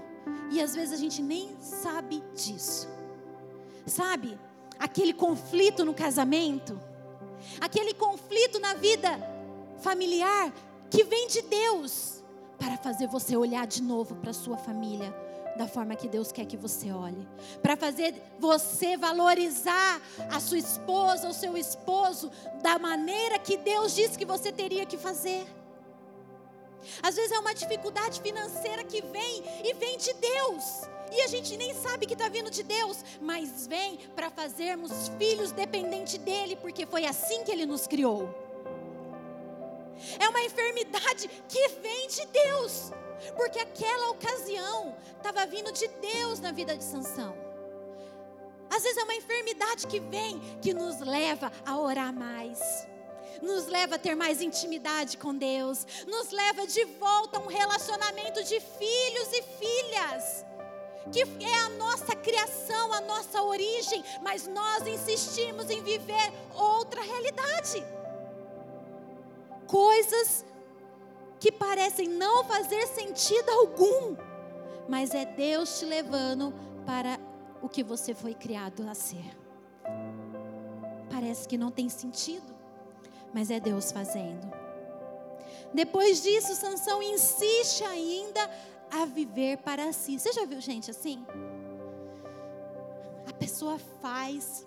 E 0.52 0.60
às 0.60 0.74
vezes 0.74 0.94
a 0.94 0.98
gente 0.98 1.22
nem 1.22 1.56
sabe 1.62 2.24
disso. 2.34 2.88
Sabe? 3.86 4.40
Aquele 4.80 5.14
conflito 5.14 5.86
no 5.86 5.94
casamento, 5.94 6.80
aquele 7.62 7.94
conflito 7.94 8.60
na 8.60 8.74
vida 8.74 9.10
familiar 9.80 10.52
que 10.90 11.04
vem 11.04 11.28
de 11.28 11.42
Deus 11.44 12.24
para 12.58 12.78
fazer 12.78 13.08
você 13.08 13.38
olhar 13.38 13.66
de 13.66 13.82
novo 13.82 14.16
para 14.16 14.34
sua 14.34 14.58
família 14.58 15.14
da 15.60 15.68
forma 15.68 15.96
que 15.96 16.08
Deus 16.08 16.32
quer 16.32 16.46
que 16.46 16.56
você 16.56 16.90
olhe, 16.90 17.28
para 17.62 17.76
fazer 17.76 18.14
você 18.40 18.96
valorizar 18.96 20.02
a 20.32 20.40
sua 20.40 20.58
esposa, 20.58 21.28
o 21.28 21.34
seu 21.34 21.58
esposo, 21.58 22.32
da 22.62 22.80
maneira 22.80 23.38
que 23.38 23.58
Deus 23.58 23.94
disse 23.94 24.18
que 24.18 24.24
você 24.24 24.54
teria 24.54 24.86
que 24.86 24.98
fazer. 24.98 25.46
Às 27.04 27.16
vezes 27.16 27.34
é 27.34 27.40
uma 27.40 27.54
dificuldade 27.54 28.22
financeira 28.22 28.86
que 28.86 29.02
vem 29.02 29.44
e 29.66 29.74
vem 29.74 29.98
de 29.98 30.14
Deus. 30.14 30.88
E 31.12 31.22
a 31.24 31.28
gente 31.28 31.58
nem 31.58 31.74
sabe 31.74 32.06
que 32.06 32.14
está 32.14 32.30
vindo 32.30 32.50
de 32.50 32.64
Deus, 32.64 33.04
mas 33.22 33.68
vem 33.68 33.98
para 34.16 34.30
fazermos 34.30 35.12
filhos 35.18 35.52
dependentes 35.52 36.18
dEle, 36.20 36.56
porque 36.56 36.86
foi 36.86 37.06
assim 37.06 37.44
que 37.44 37.52
Ele 37.52 37.66
nos 37.66 37.86
criou. 37.86 38.49
É 40.20 40.30
uma 40.30 40.42
enfermidade 40.42 41.28
que 41.48 41.68
vem 41.82 42.08
de 42.08 42.26
Deus 42.28 42.92
porque 43.36 43.60
aquela 43.60 44.12
ocasião 44.12 44.96
estava 45.18 45.46
vindo 45.46 45.72
de 45.72 45.88
Deus 45.88 46.40
na 46.40 46.52
vida 46.52 46.76
de 46.76 46.84
Sansão. 46.84 47.36
Às 48.70 48.84
vezes 48.84 48.98
é 48.98 49.04
uma 49.04 49.16
enfermidade 49.16 49.88
que 49.88 50.00
vem 50.00 50.40
que 50.62 50.74
nos 50.74 51.00
leva 51.00 51.52
a 51.66 51.78
orar 51.78 52.14
mais, 52.14 52.60
nos 53.42 53.68
leva 53.68 53.96
a 53.96 54.00
ter 54.00 54.16
mais 54.16 54.42
intimidade 54.42 55.18
com 55.18 55.36
Deus, 55.36 55.86
nos 56.08 56.30
leva 56.32 56.68
de 56.68 56.86
volta 56.86 57.40
a 57.40 57.42
um 57.42 57.48
relacionamento 57.48 58.44
de 58.44 58.60
filhos 58.60 59.34
e 59.34 59.42
filhas, 59.42 60.46
que 61.12 61.22
é 61.44 61.56
a 61.66 61.70
nossa 61.70 62.16
criação, 62.16 62.94
a 62.94 63.02
nossa 63.02 63.42
origem, 63.42 64.04
mas 64.22 64.48
nós 64.48 64.86
insistimos 64.86 65.70
em 65.70 65.82
viver 65.82 66.32
outra 66.54 67.02
realidade. 67.02 67.84
Coisas 69.70 70.44
que 71.40 71.52
parecem 71.52 72.10
não 72.10 72.44
fazer 72.44 72.88
sentido 72.88 73.52
algum, 73.52 74.18
mas 74.88 75.14
é 75.14 75.26
Deus 75.26 75.78
te 75.78 75.86
levando 75.86 76.52
para 76.88 77.20
o 77.62 77.70
que 77.70 77.84
você 77.84 78.16
foi 78.16 78.34
criado 78.34 78.90
a 78.90 78.96
ser. 78.96 79.38
Parece 81.12 81.48
que 81.48 81.56
não 81.56 81.70
tem 81.70 81.88
sentido, 81.88 82.52
mas 83.32 83.52
é 83.52 83.60
Deus 83.60 83.92
fazendo. 83.92 84.52
Depois 85.72 86.24
disso, 86.24 86.56
Sansão 86.56 87.04
insiste 87.04 87.84
ainda 87.84 88.50
a 88.90 89.06
viver 89.06 89.58
para 89.58 89.94
si. 89.94 90.18
Você 90.18 90.34
já 90.34 90.46
viu 90.46 90.60
gente 90.60 90.90
assim? 90.90 91.24
A 93.28 93.34
pessoa 93.34 93.78
faz, 94.02 94.66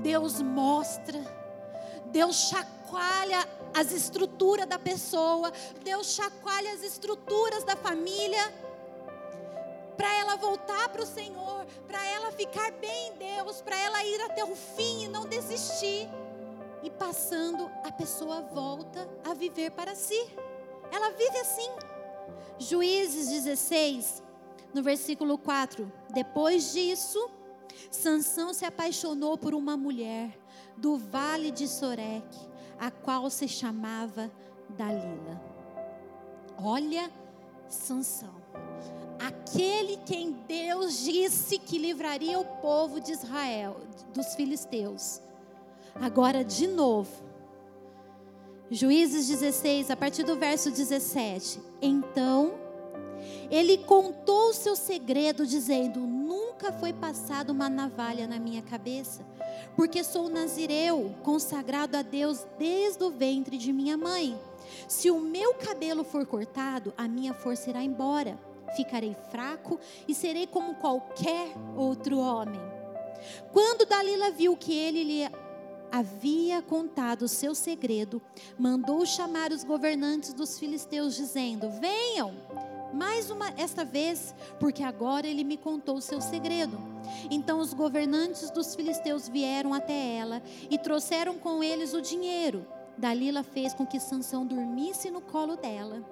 Deus 0.00 0.40
mostra, 0.40 1.18
Deus 2.12 2.36
chacoalha 2.36 3.48
as 3.74 3.92
estruturas 3.92 4.66
da 4.66 4.78
pessoa, 4.78 5.52
Deus 5.82 6.14
chacoalha 6.14 6.72
as 6.72 6.82
estruturas 6.82 7.64
da 7.64 7.76
família, 7.76 8.52
para 9.96 10.14
ela 10.16 10.36
voltar 10.36 10.88
para 10.88 11.02
o 11.02 11.06
Senhor, 11.06 11.66
para 11.86 12.04
ela 12.06 12.32
ficar 12.32 12.70
bem 12.72 13.08
em 13.08 13.12
Deus, 13.14 13.60
para 13.60 13.76
ela 13.78 14.04
ir 14.04 14.20
até 14.22 14.44
o 14.44 14.56
fim 14.56 15.04
e 15.04 15.08
não 15.08 15.26
desistir 15.26 16.08
e 16.82 16.90
passando, 16.90 17.70
a 17.84 17.92
pessoa 17.92 18.42
volta 18.42 19.08
a 19.24 19.32
viver 19.34 19.70
para 19.70 19.94
si. 19.94 20.28
Ela 20.90 21.10
vive 21.10 21.38
assim. 21.38 21.70
Juízes 22.58 23.28
16, 23.28 24.22
no 24.74 24.82
versículo 24.82 25.38
4. 25.38 25.90
Depois 26.12 26.72
disso, 26.72 27.30
Sansão 27.90 28.52
se 28.52 28.64
apaixonou 28.64 29.38
por 29.38 29.54
uma 29.54 29.76
mulher 29.76 30.36
do 30.76 30.96
vale 30.96 31.50
de 31.50 31.68
Soreque, 31.68 32.38
a 32.82 32.90
qual 32.90 33.30
se 33.30 33.46
chamava 33.46 34.28
Dalila. 34.68 35.40
Olha 36.58 37.08
Sansão, 37.68 38.34
aquele 39.18 39.96
quem 40.04 40.32
Deus 40.46 40.98
disse 40.98 41.58
que 41.58 41.78
livraria 41.78 42.38
o 42.38 42.44
povo 42.44 43.00
de 43.00 43.12
Israel 43.12 43.76
dos 44.12 44.34
filisteus 44.34 45.22
Agora, 45.94 46.42
de 46.44 46.66
novo, 46.66 47.10
Juízes 48.70 49.28
16, 49.28 49.90
a 49.90 49.96
partir 49.96 50.22
do 50.24 50.36
verso 50.36 50.70
17. 50.70 51.60
Então, 51.80 52.54
ele 53.50 53.78
contou 53.78 54.50
o 54.50 54.54
seu 54.54 54.76
segredo, 54.76 55.46
dizendo: 55.46 56.00
Nunca 56.00 56.72
foi 56.72 56.92
passada 56.92 57.52
uma 57.52 57.68
navalha 57.68 58.26
na 58.26 58.38
minha 58.38 58.62
cabeça, 58.62 59.24
porque 59.76 60.04
sou 60.04 60.28
nazireu, 60.28 61.14
consagrado 61.22 61.96
a 61.96 62.02
Deus 62.02 62.46
desde 62.58 63.02
o 63.02 63.10
ventre 63.10 63.58
de 63.58 63.72
minha 63.72 63.96
mãe. 63.96 64.38
Se 64.88 65.10
o 65.10 65.20
meu 65.20 65.54
cabelo 65.54 66.04
for 66.04 66.24
cortado, 66.26 66.92
a 66.96 67.08
minha 67.08 67.34
força 67.34 67.70
irá 67.70 67.82
embora. 67.82 68.38
Ficarei 68.76 69.14
fraco 69.30 69.78
e 70.08 70.14
serei 70.14 70.46
como 70.46 70.76
qualquer 70.76 71.52
outro 71.76 72.18
homem. 72.18 72.60
Quando 73.52 73.86
Dalila 73.86 74.30
viu 74.30 74.56
que 74.56 74.72
ele 74.72 75.04
lhe 75.04 75.30
havia 75.90 76.62
contado 76.62 77.22
o 77.22 77.28
seu 77.28 77.54
segredo, 77.54 78.20
mandou 78.58 79.04
chamar 79.04 79.52
os 79.52 79.62
governantes 79.62 80.32
dos 80.32 80.58
filisteus, 80.58 81.14
dizendo: 81.14 81.70
Venham, 81.70 82.34
mais 82.92 83.30
uma 83.30 83.52
esta 83.56 83.84
vez, 83.84 84.34
porque 84.60 84.82
agora 84.82 85.26
ele 85.26 85.44
me 85.44 85.56
contou 85.56 85.96
o 85.96 86.02
seu 86.02 86.20
segredo. 86.20 86.78
Então 87.30 87.58
os 87.58 87.72
governantes 87.72 88.50
dos 88.50 88.74
filisteus 88.74 89.28
vieram 89.28 89.72
até 89.72 90.16
ela 90.16 90.42
e 90.70 90.78
trouxeram 90.78 91.38
com 91.38 91.62
eles 91.62 91.94
o 91.94 92.00
dinheiro. 92.00 92.66
Dalila 92.96 93.42
fez 93.42 93.72
com 93.74 93.86
que 93.86 93.98
Sansão 93.98 94.46
dormisse 94.46 95.10
no 95.10 95.20
colo 95.20 95.56
dela. 95.56 96.02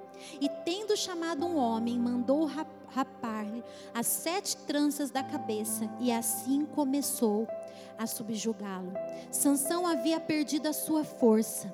E 0.41 0.49
tendo 0.65 0.97
chamado 0.97 1.47
um 1.47 1.57
homem, 1.57 1.99
mandou 1.99 2.45
rapar-lhe 2.89 3.63
as 3.95 4.07
sete 4.07 4.57
tranças 4.57 5.11
da 5.11 5.23
cabeça, 5.23 5.91
e 5.99 6.13
assim 6.13 6.67
começou 6.67 7.49
a 7.97 8.07
subjugá-lo. 8.07 8.93
Sansão 9.31 9.87
havia 9.87 10.21
perdido 10.21 10.67
a 10.67 10.73
sua 10.73 11.05
força. 11.05 11.73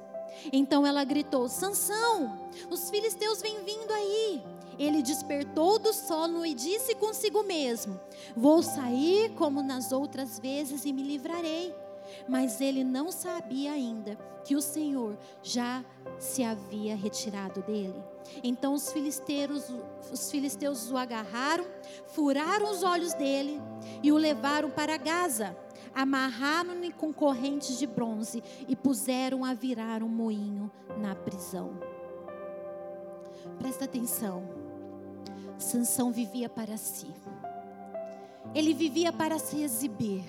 Então 0.53 0.87
ela 0.87 1.05
gritou: 1.05 1.49
Sansão, 1.49 2.49
os 2.71 2.91
filisteus 2.91 3.41
vêm 3.41 3.65
vindo 3.65 3.91
aí. 3.93 4.43
Ele 4.79 5.03
despertou 5.03 5.79
do 5.79 5.93
sono 5.93 6.45
e 6.45 6.55
disse 6.55 6.95
consigo 6.95 7.43
mesmo: 7.43 8.01
Vou 8.37 8.63
sair 8.63 9.31
como 9.35 9.63
nas 9.63 9.93
outras 9.93 10.39
vezes 10.39 10.85
e 10.85 10.93
me 10.93 11.03
livrarei. 11.03 11.75
Mas 12.29 12.61
ele 12.61 12.85
não 12.85 13.11
sabia 13.11 13.73
ainda 13.73 14.17
que 14.45 14.55
o 14.55 14.63
Senhor 14.63 15.19
já 15.43 15.85
se 16.21 16.45
havia 16.45 16.95
retirado 16.95 17.63
dele. 17.63 18.01
Então 18.45 18.75
os 18.75 18.93
filisteus, 18.93 19.65
os 20.13 20.31
filisteus 20.31 20.91
o 20.91 20.97
agarraram, 20.97 21.67
furaram 22.07 22.71
os 22.71 22.85
olhos 22.85 23.13
dele 23.15 23.61
e 24.05 24.13
o 24.13 24.17
levaram 24.17 24.71
para 24.71 24.97
Gaza 24.97 25.57
amarraram-no 25.97 26.93
com 26.93 27.11
correntes 27.11 27.79
de 27.79 27.87
bronze 27.87 28.45
e 28.69 28.77
puseram 28.77 29.47
a 29.47 29.55
virar 29.55 30.03
um 30.03 30.09
moinho 30.09 30.71
na 30.99 31.15
prisão. 31.15 31.73
Presta 33.59 33.87
atenção. 33.87 34.47
Sansão 35.59 36.11
vivia 36.13 36.49
para 36.49 36.77
si. 36.77 37.07
Ele 38.55 38.73
vivia 38.75 39.13
para 39.13 39.39
se 39.39 39.63
exibir. 39.63 40.25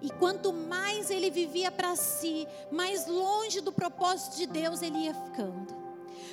E 0.00 0.10
quanto 0.10 0.52
mais 0.52 1.10
ele 1.10 1.30
vivia 1.30 1.70
para 1.70 1.96
si, 1.96 2.46
mais 2.70 3.06
longe 3.06 3.60
do 3.60 3.72
propósito 3.72 4.36
de 4.36 4.46
Deus 4.46 4.82
ele 4.82 4.98
ia 4.98 5.14
ficando. 5.14 5.74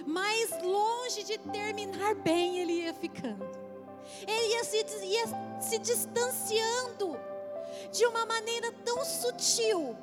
Mais 0.05 0.49
longe 0.61 1.23
de 1.23 1.37
terminar 1.37 2.15
bem 2.15 2.59
ele 2.59 2.73
ia 2.83 2.93
ficando. 2.93 3.47
Ele 4.27 4.53
ia 4.53 4.63
se, 4.63 4.77
ia 5.05 5.61
se 5.61 5.77
distanciando 5.79 7.17
de 7.91 8.05
uma 8.05 8.25
maneira 8.25 8.71
tão 8.83 9.03
sutil 9.05 9.95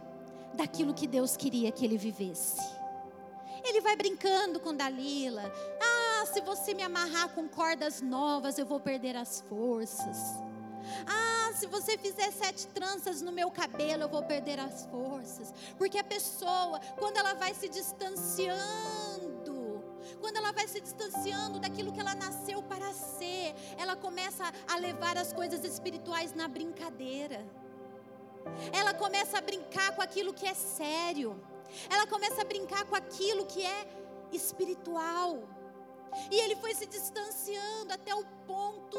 daquilo 0.55 0.95
que 0.95 1.07
Deus 1.07 1.37
queria 1.37 1.71
que 1.71 1.85
ele 1.85 1.97
vivesse. 1.97 2.61
Ele 3.63 3.81
vai 3.81 3.95
brincando 3.95 4.59
com 4.59 4.75
Dalila. 4.75 5.53
Ah, 5.81 6.00
se 6.33 6.41
você 6.41 6.75
me 6.75 6.83
amarrar 6.83 7.29
com 7.31 7.49
cordas 7.49 8.01
novas, 8.01 8.59
eu 8.59 8.67
vou 8.67 8.81
perder 8.81 9.17
as 9.17 9.41
forças. 9.43 10.19
Ah, 11.07 11.53
se 11.55 11.67
você 11.67 11.99
fizer 11.99 12.31
sete 12.33 12.67
tranças 12.69 13.21
no 13.21 13.33
meu 13.33 13.51
cabelo, 13.51 14.05
eu 14.05 14.09
vou 14.09 14.23
perder 14.23 14.59
as 14.59 14.87
forças. 14.87 15.53
Porque 15.77 15.99
a 15.99 16.05
pessoa, 16.05 16.81
quando 16.99 17.17
ela 17.17 17.35
vai 17.35 17.55
se 17.55 17.69
distanciando, 17.69 19.85
quando 20.21 20.37
ela 20.37 20.53
vai 20.53 20.67
se 20.69 20.81
distanciando 20.81 21.59
daquilo 21.59 21.93
que 21.93 22.01
ela 22.01 22.15
nasceu 22.15 22.63
para 22.63 22.93
ser, 22.93 23.55
ela 23.77 23.97
começa 23.97 24.45
a 24.69 24.77
levar 24.77 25.19
as 25.19 25.33
coisas 25.33 25.65
espirituais 25.65 26.35
na 26.35 26.49
brincadeira. 26.49 27.45
Ela 28.73 28.95
começa 28.95 29.39
a 29.39 29.41
brincar 29.41 29.95
com 29.95 30.03
aquilo 30.03 30.33
que 30.33 30.47
é 30.47 30.55
sério. 30.55 31.41
Ela 31.89 32.07
começa 32.07 32.41
a 32.41 32.45
brincar 32.45 32.85
com 32.85 32.97
aquilo 32.97 33.47
que 33.47 33.65
é 33.65 33.87
espiritual. 34.33 35.43
E 36.31 36.41
ele 36.41 36.57
foi 36.57 36.75
se 36.75 36.87
distanciando 36.87 37.93
até 37.93 38.15
o 38.15 38.25
ponto 38.47 38.99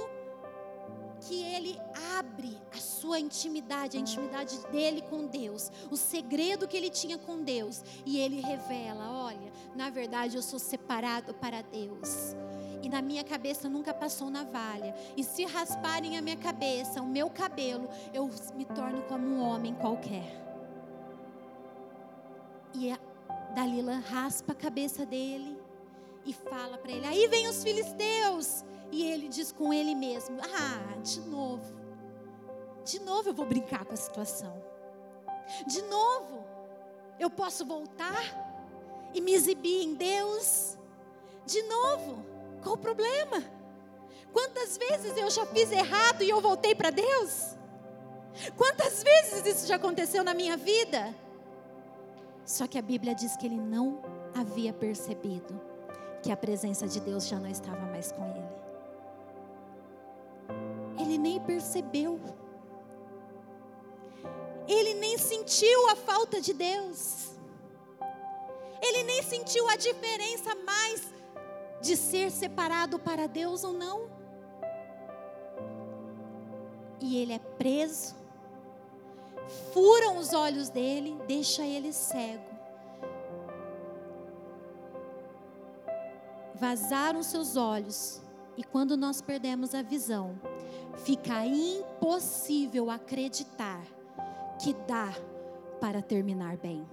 que 1.21 1.43
ele 1.43 1.79
abre 2.17 2.57
a 2.73 2.77
sua 2.77 3.19
intimidade, 3.19 3.95
a 3.95 3.99
intimidade 3.99 4.57
dele 4.67 5.01
com 5.03 5.27
Deus, 5.27 5.71
o 5.91 5.95
segredo 5.95 6.67
que 6.67 6.75
ele 6.75 6.89
tinha 6.89 7.17
com 7.17 7.43
Deus, 7.43 7.83
e 8.05 8.19
ele 8.19 8.41
revela: 8.41 9.25
olha, 9.25 9.51
na 9.75 9.89
verdade 9.89 10.35
eu 10.35 10.41
sou 10.41 10.59
separado 10.59 11.33
para 11.35 11.61
Deus 11.61 12.35
e 12.81 12.89
na 12.89 13.01
minha 13.01 13.23
cabeça 13.23 13.69
nunca 13.69 13.93
passou 13.93 14.29
navalha. 14.29 14.95
E 15.15 15.23
se 15.23 15.45
rasparem 15.45 16.17
a 16.17 16.21
minha 16.21 16.37
cabeça, 16.37 17.01
o 17.01 17.07
meu 17.07 17.29
cabelo, 17.29 17.87
eu 18.13 18.29
me 18.55 18.65
torno 18.65 19.03
como 19.03 19.27
um 19.27 19.41
homem 19.41 19.75
qualquer. 19.75 20.41
E 22.73 22.91
Dalila 23.53 23.99
raspa 23.99 24.53
a 24.53 24.55
cabeça 24.55 25.05
dele 25.05 25.60
e 26.25 26.33
fala 26.33 26.77
para 26.77 26.91
ele: 26.91 27.05
Aí 27.05 27.27
vem 27.27 27.47
os 27.47 27.63
filisteus. 27.63 28.63
E 28.91 29.03
ele 29.03 29.29
diz 29.29 29.51
com 29.51 29.73
ele 29.73 29.95
mesmo: 29.95 30.37
Ah, 30.41 30.97
de 31.01 31.19
novo. 31.21 31.79
De 32.83 32.99
novo 32.99 33.29
eu 33.29 33.33
vou 33.33 33.45
brincar 33.45 33.85
com 33.85 33.93
a 33.93 33.97
situação. 33.97 34.61
De 35.67 35.81
novo 35.83 36.45
eu 37.19 37.29
posso 37.29 37.65
voltar 37.65 38.21
e 39.13 39.21
me 39.21 39.33
exibir 39.33 39.83
em 39.83 39.95
Deus. 39.95 40.77
De 41.45 41.61
novo. 41.63 42.25
Qual 42.61 42.75
o 42.75 42.77
problema? 42.77 43.43
Quantas 44.31 44.77
vezes 44.77 45.17
eu 45.17 45.29
já 45.29 45.45
fiz 45.47 45.71
errado 45.71 46.23
e 46.23 46.29
eu 46.29 46.39
voltei 46.39 46.75
para 46.75 46.89
Deus? 46.89 47.57
Quantas 48.55 49.03
vezes 49.03 49.45
isso 49.45 49.67
já 49.67 49.75
aconteceu 49.75 50.23
na 50.23 50.33
minha 50.33 50.55
vida? 50.55 51.13
Só 52.45 52.67
que 52.67 52.77
a 52.77 52.81
Bíblia 52.81 53.13
diz 53.13 53.35
que 53.35 53.45
ele 53.45 53.59
não 53.59 54.01
havia 54.35 54.71
percebido 54.71 55.70
que 56.21 56.31
a 56.31 56.37
presença 56.37 56.87
de 56.87 56.99
Deus 56.99 57.27
já 57.27 57.39
não 57.39 57.49
estava 57.49 57.85
mais 57.87 58.11
com 58.11 58.23
ele. 58.25 58.61
Ele 60.99 61.17
nem 61.17 61.39
percebeu. 61.39 62.19
Ele 64.67 64.93
nem 64.93 65.17
sentiu 65.17 65.89
a 65.89 65.95
falta 65.95 66.39
de 66.39 66.53
Deus. 66.53 67.31
Ele 68.81 69.03
nem 69.03 69.21
sentiu 69.21 69.67
a 69.69 69.75
diferença 69.75 70.55
mais 70.55 71.11
de 71.81 71.97
ser 71.97 72.31
separado 72.31 72.99
para 72.99 73.27
Deus 73.27 73.63
ou 73.63 73.73
não. 73.73 74.09
E 76.99 77.17
ele 77.17 77.33
é 77.33 77.39
preso, 77.39 78.15
furam 79.73 80.17
os 80.17 80.33
olhos 80.33 80.69
dele, 80.69 81.19
deixa 81.27 81.63
ele 81.63 81.91
cego. 81.91 82.50
Vazaram 86.61 87.23
seus 87.23 87.57
olhos, 87.57 88.21
e 88.55 88.63
quando 88.63 88.95
nós 88.95 89.19
perdemos 89.19 89.73
a 89.73 89.81
visão, 89.81 90.39
fica 91.03 91.43
impossível 91.43 92.91
acreditar 92.91 93.81
que 94.61 94.71
dá 94.87 95.11
para 95.79 96.03
terminar 96.03 96.57
bem. 96.57 96.87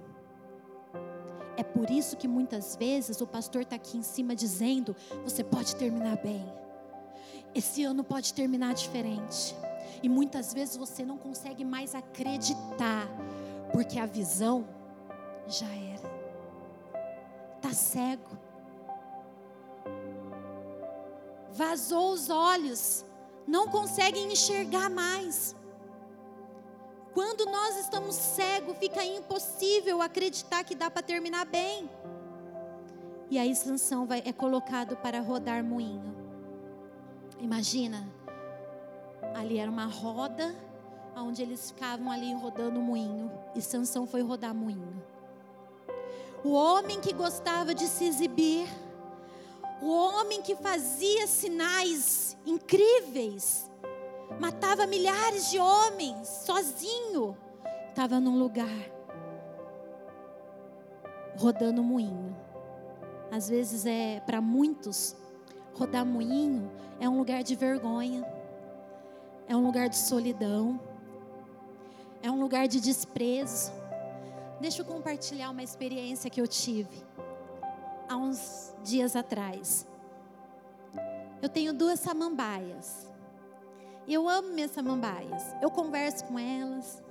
É 1.55 1.61
por 1.61 1.87
isso 1.91 2.17
que 2.17 2.27
muitas 2.27 2.75
vezes 2.75 3.21
o 3.21 3.27
pastor 3.27 3.61
está 3.61 3.75
aqui 3.75 3.95
em 3.95 4.01
cima 4.01 4.35
dizendo: 4.35 4.95
você 5.23 5.43
pode 5.43 5.75
terminar 5.75 6.17
bem. 6.17 6.51
Esse 7.53 7.83
ano 7.83 8.03
pode 8.03 8.33
terminar 8.33 8.73
diferente. 8.73 9.55
E 10.01 10.09
muitas 10.09 10.51
vezes 10.51 10.77
você 10.77 11.05
não 11.05 11.17
consegue 11.19 11.63
mais 11.63 11.93
acreditar, 11.93 13.07
porque 13.71 13.99
a 13.99 14.07
visão 14.07 14.67
já 15.47 15.67
era. 15.67 16.09
Está 17.57 17.71
cego. 17.71 18.48
Vazou 21.59 22.13
os 22.13 22.29
olhos, 22.29 23.03
não 23.45 23.67
consegue 23.67 24.17
enxergar 24.17 24.89
mais. 24.89 25.53
Quando 27.13 27.45
nós 27.47 27.75
estamos 27.79 28.15
cegos, 28.15 28.77
fica 28.77 29.03
impossível 29.03 30.01
acreditar 30.01 30.63
que 30.63 30.73
dá 30.73 30.89
para 30.89 31.01
terminar 31.01 31.45
bem. 31.45 31.89
E 33.29 33.37
aí 33.37 33.53
Sansão 33.53 34.05
vai, 34.05 34.23
é 34.25 34.31
colocado 34.31 34.95
para 34.95 35.19
rodar 35.19 35.61
moinho. 35.61 36.15
Imagina, 37.41 38.07
ali 39.35 39.57
era 39.59 39.69
uma 39.69 39.85
roda 39.85 40.55
onde 41.13 41.41
eles 41.41 41.71
ficavam 41.71 42.09
ali 42.09 42.33
rodando 42.35 42.79
moinho. 42.79 43.29
E 43.53 43.61
Sansão 43.61 44.07
foi 44.07 44.21
rodar 44.21 44.55
moinho. 44.55 45.03
O 46.41 46.53
homem 46.53 47.01
que 47.01 47.11
gostava 47.11 47.75
de 47.75 47.85
se 47.85 48.05
exibir, 48.05 48.65
o 49.81 49.89
homem 49.89 50.41
que 50.41 50.55
fazia 50.55 51.25
sinais 51.27 52.37
incríveis, 52.45 53.69
matava 54.39 54.85
milhares 54.85 55.49
de 55.49 55.59
homens 55.59 56.27
sozinho, 56.27 57.37
estava 57.89 58.19
num 58.19 58.37
lugar 58.37 58.67
rodando 61.37 61.81
moinho. 61.81 62.35
Às 63.31 63.47
vezes 63.47 63.85
é 63.85 64.19
para 64.25 64.41
muitos 64.41 65.15
rodar 65.73 66.05
moinho 66.05 66.69
é 66.99 67.07
um 67.07 67.17
lugar 67.17 67.41
de 67.41 67.55
vergonha, 67.55 68.27
é 69.47 69.55
um 69.55 69.65
lugar 69.65 69.87
de 69.87 69.95
solidão, 69.95 70.79
é 72.21 72.29
um 72.29 72.41
lugar 72.41 72.67
de 72.67 72.81
desprezo. 72.81 73.71
Deixa 74.59 74.81
eu 74.81 74.85
compartilhar 74.85 75.49
uma 75.51 75.63
experiência 75.63 76.29
que 76.29 76.41
eu 76.41 76.47
tive 76.47 77.05
há 78.09 78.17
uns 78.17 78.73
dias 78.83 79.15
atrás. 79.15 79.87
Eu 81.41 81.47
tenho 81.47 81.71
duas 81.71 81.99
samambaias. 81.99 83.07
Eu 84.07 84.27
amo 84.27 84.49
minhas 84.49 84.71
samambaias. 84.71 85.55
Eu 85.61 85.69
converso 85.69 86.25
com 86.25 86.37
elas. 86.39 87.01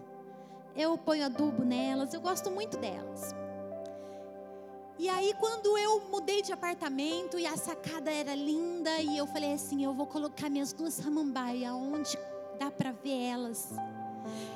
Eu 0.76 0.98
ponho 0.98 1.24
adubo 1.24 1.64
nelas. 1.64 2.12
Eu 2.12 2.20
gosto 2.20 2.50
muito 2.50 2.76
delas. 2.76 3.34
E 4.98 5.08
aí, 5.08 5.32
quando 5.38 5.78
eu 5.78 6.00
mudei 6.10 6.42
de 6.42 6.52
apartamento 6.52 7.38
e 7.38 7.46
a 7.46 7.56
sacada 7.56 8.10
era 8.10 8.34
linda, 8.34 9.00
e 9.00 9.16
eu 9.16 9.28
falei 9.28 9.52
assim: 9.52 9.84
eu 9.84 9.94
vou 9.94 10.06
colocar 10.06 10.50
minhas 10.50 10.72
duas 10.72 10.94
samambaias 10.94 11.72
onde 11.72 12.18
dá 12.58 12.68
para 12.68 12.90
ver 12.90 13.28
elas. 13.30 13.72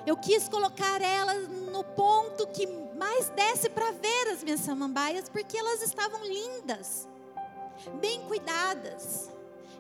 Eu 0.05 0.17
quis 0.17 0.49
colocar 0.49 1.01
elas 1.01 1.49
no 1.49 1.85
ponto 1.85 2.47
que 2.49 2.67
mais 3.03 3.29
desce 3.31 3.69
para 3.69 3.91
ver 3.91 4.29
as 4.33 4.45
minhas 4.45 4.61
samambaias, 4.61 5.29
porque 5.29 5.59
elas 5.59 5.83
estavam 5.83 6.25
lindas, 6.25 7.09
bem 8.01 8.23
cuidadas. 8.29 9.29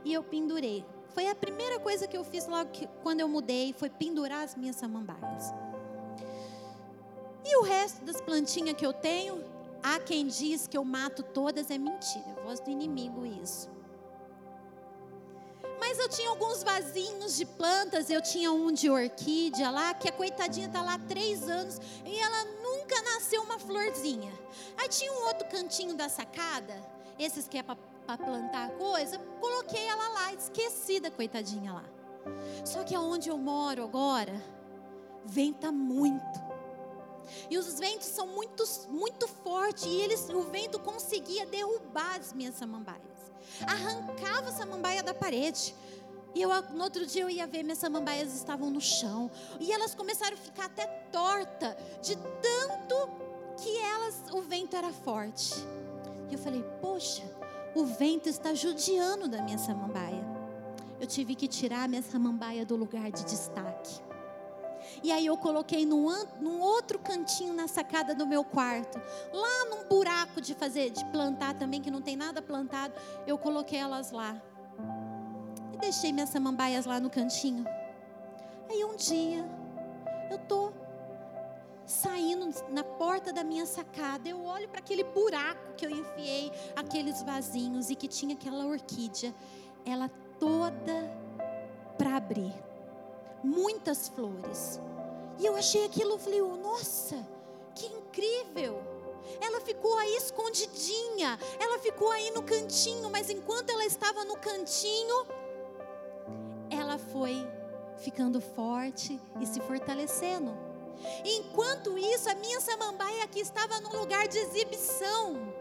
E 0.04 0.12
eu 0.12 0.24
pendurei. 0.24 0.85
Foi 1.14 1.28
a 1.28 1.35
primeira 1.35 1.78
coisa 1.78 2.08
que 2.08 2.16
eu 2.16 2.24
fiz 2.24 2.48
logo 2.48 2.70
que, 2.70 2.88
quando 3.04 3.20
eu 3.20 3.28
mudei, 3.28 3.72
foi 3.72 3.88
pendurar 3.88 4.42
as 4.42 4.56
minhas 4.56 4.74
samambaias. 4.74 5.54
E 7.44 7.56
o 7.58 7.62
resto 7.62 8.04
das 8.04 8.20
plantinhas 8.20 8.74
que 8.74 8.85
eu 8.85 8.92
tenho, 8.92 9.44
há 9.80 10.00
quem 10.00 10.26
diz 10.26 10.66
que 10.66 10.76
eu 10.76 10.85
mato 10.85 11.22
todas, 11.22 11.70
é 11.70 11.78
mentira. 11.78 12.35
Voz 12.44 12.58
do 12.58 12.70
inimigo 12.70 13.24
isso. 13.24 13.70
Mas 15.85 15.99
eu 15.99 16.09
tinha 16.09 16.31
alguns 16.31 16.62
vasinhos 16.62 17.37
de 17.37 17.45
plantas, 17.45 18.09
eu 18.09 18.23
tinha 18.23 18.53
um 18.53 18.71
de 18.71 18.88
orquídea 18.88 19.68
lá, 19.68 19.92
que 19.92 20.09
a 20.09 20.12
coitadinha 20.12 20.68
está 20.68 20.81
lá 20.81 20.95
há 20.95 20.99
três 21.01 21.49
anos 21.49 21.81
e 22.07 22.21
ela 22.21 22.45
nunca 22.62 23.03
nasceu 23.03 23.42
uma 23.42 23.59
florzinha. 23.59 24.33
Aí 24.77 24.88
tinha 24.88 25.12
um 25.12 25.27
outro 25.27 25.49
cantinho 25.49 25.97
da 25.97 26.09
sacada, 26.09 26.73
esses 27.18 27.49
que 27.49 27.59
é 27.59 27.64
para 27.64 27.77
plantar 28.16 28.71
coisa, 28.79 29.18
coloquei 29.40 29.85
ela 29.85 30.09
lá, 30.11 30.33
esquecida, 30.33 31.11
coitadinha 31.11 31.73
lá. 31.73 31.85
Só 32.64 32.85
que 32.85 32.95
aonde 32.95 33.29
eu 33.29 33.37
moro 33.37 33.83
agora, 33.83 34.40
venta 35.25 35.73
muito. 35.73 36.40
E 37.51 37.59
os 37.59 37.81
ventos 37.81 38.07
são 38.07 38.29
muito, 38.29 38.62
muito 38.88 39.27
fortes. 39.27 39.85
E 39.85 39.97
eles, 40.01 40.29
o 40.29 40.42
vento 40.42 40.79
conseguia 40.79 41.45
derrubar 41.45 42.21
as 42.21 42.33
minhas 42.33 42.55
samambaias. 42.55 43.12
Arrancava 43.66 44.48
a 44.48 44.52
samambaia 44.52 45.02
da 45.02 45.14
parede. 45.14 45.74
E 46.35 46.40
eu, 46.40 46.50
no 46.72 46.85
outro 46.85 47.07
dia 47.07 47.22
eu 47.22 47.31
ia 47.31 47.46
ver, 47.46 47.62
minhas 47.62 47.78
samambaias 47.78 48.35
estavam 48.35 48.70
no 48.70 48.81
chão. 48.81 49.31
E 49.61 49.72
elas 49.72 49.94
começaram 49.94 50.35
a 50.35 50.40
ficar 50.40 50.66
até 50.66 50.87
torta, 51.11 51.76
de 52.02 52.16
tanto 52.16 53.11
que 53.62 53.76
elas, 53.78 54.22
o 54.33 54.40
vento 54.40 54.74
era 54.74 54.92
forte. 54.92 55.55
E 56.31 56.35
eu 56.35 56.38
falei, 56.38 56.64
poxa, 56.81 57.22
o 57.74 57.85
vento 57.85 58.28
está 58.28 58.55
judiando 58.55 59.28
da 59.28 59.42
minha 59.42 59.59
samambaia. 59.59 60.24
Eu 60.98 61.07
tive 61.07 61.35
que 61.35 61.48
tirar 61.48 61.85
a 61.85 61.88
minha 61.88 62.02
samambaia 62.02 62.64
do 62.64 62.76
lugar 62.76 63.11
de 63.11 63.24
destaque. 63.24 64.00
E 65.03 65.11
aí 65.11 65.27
eu 65.27 65.37
coloquei 65.37 65.85
num, 65.85 66.09
num, 66.40 66.61
outro 66.61 66.99
cantinho 66.99 67.53
na 67.53 67.68
sacada 67.68 68.14
do 68.14 68.27
meu 68.27 68.45
quarto, 68.45 69.01
lá 69.33 69.64
num 69.71 69.88
buraco 69.88 70.40
de 70.40 70.55
fazer, 70.55 70.90
de 70.90 71.05
plantar 71.07 71.55
também, 71.55 71.81
que 71.81 71.90
não 71.90 72.01
tem 72.01 72.16
nada 72.16 72.40
plantado, 72.40 72.95
eu 73.27 73.38
coloquei 73.38 73.79
elas 73.79 74.11
lá. 74.11 74.40
E 75.73 75.77
deixei 75.79 76.12
minhas 76.12 76.29
samambaias 76.29 76.87
lá 76.87 77.01
no 77.01 77.11
cantinho. 77.11 77.64
Aí 78.68 78.85
um 78.85 78.97
dia, 78.97 79.45
eu 80.31 80.38
tô 80.38 80.73
saindo 81.85 82.49
na 82.71 82.83
porta 82.83 83.33
da 83.33 83.45
minha 83.45 83.66
sacada, 83.66 84.29
eu 84.29 84.45
olho 84.45 84.68
para 84.68 84.79
aquele 84.79 85.05
buraco 85.05 85.75
que 85.77 85.85
eu 85.85 85.90
enfiei 85.90 86.51
aqueles 86.75 87.23
vasinhos 87.23 87.90
e 87.90 87.95
que 87.95 88.09
tinha 88.09 88.35
aquela 88.35 88.64
orquídea, 88.64 89.35
ela 89.85 90.11
toda 90.38 91.11
para 91.99 92.16
abrir, 92.16 92.55
muitas 93.42 94.09
flores. 94.09 94.81
E 95.38 95.46
eu 95.46 95.57
achei 95.57 95.85
aquilo, 95.85 96.18
falei, 96.18 96.40
oh, 96.40 96.57
nossa, 96.57 97.26
que 97.74 97.87
incrível! 97.87 98.81
Ela 99.40 99.61
ficou 99.61 99.96
aí 99.98 100.16
escondidinha, 100.16 101.38
ela 101.59 101.78
ficou 101.78 102.11
aí 102.11 102.31
no 102.33 102.42
cantinho, 102.42 103.11
mas 103.11 103.31
enquanto 103.31 103.70
ela 103.70 103.85
estava 103.85 104.24
no 104.24 104.37
cantinho, 104.37 105.26
ela 106.70 106.98
foi 106.98 107.48
ficando 107.96 108.40
forte 108.40 109.20
e 109.40 109.46
se 109.46 109.61
fortalecendo. 109.61 110.57
Enquanto 111.24 111.98
isso, 111.98 112.28
a 112.31 112.35
minha 112.35 112.61
samambaia 112.61 113.24
aqui 113.24 113.40
estava 113.40 113.81
num 113.81 113.98
lugar 113.98 114.28
de 114.28 114.38
exibição. 114.38 115.52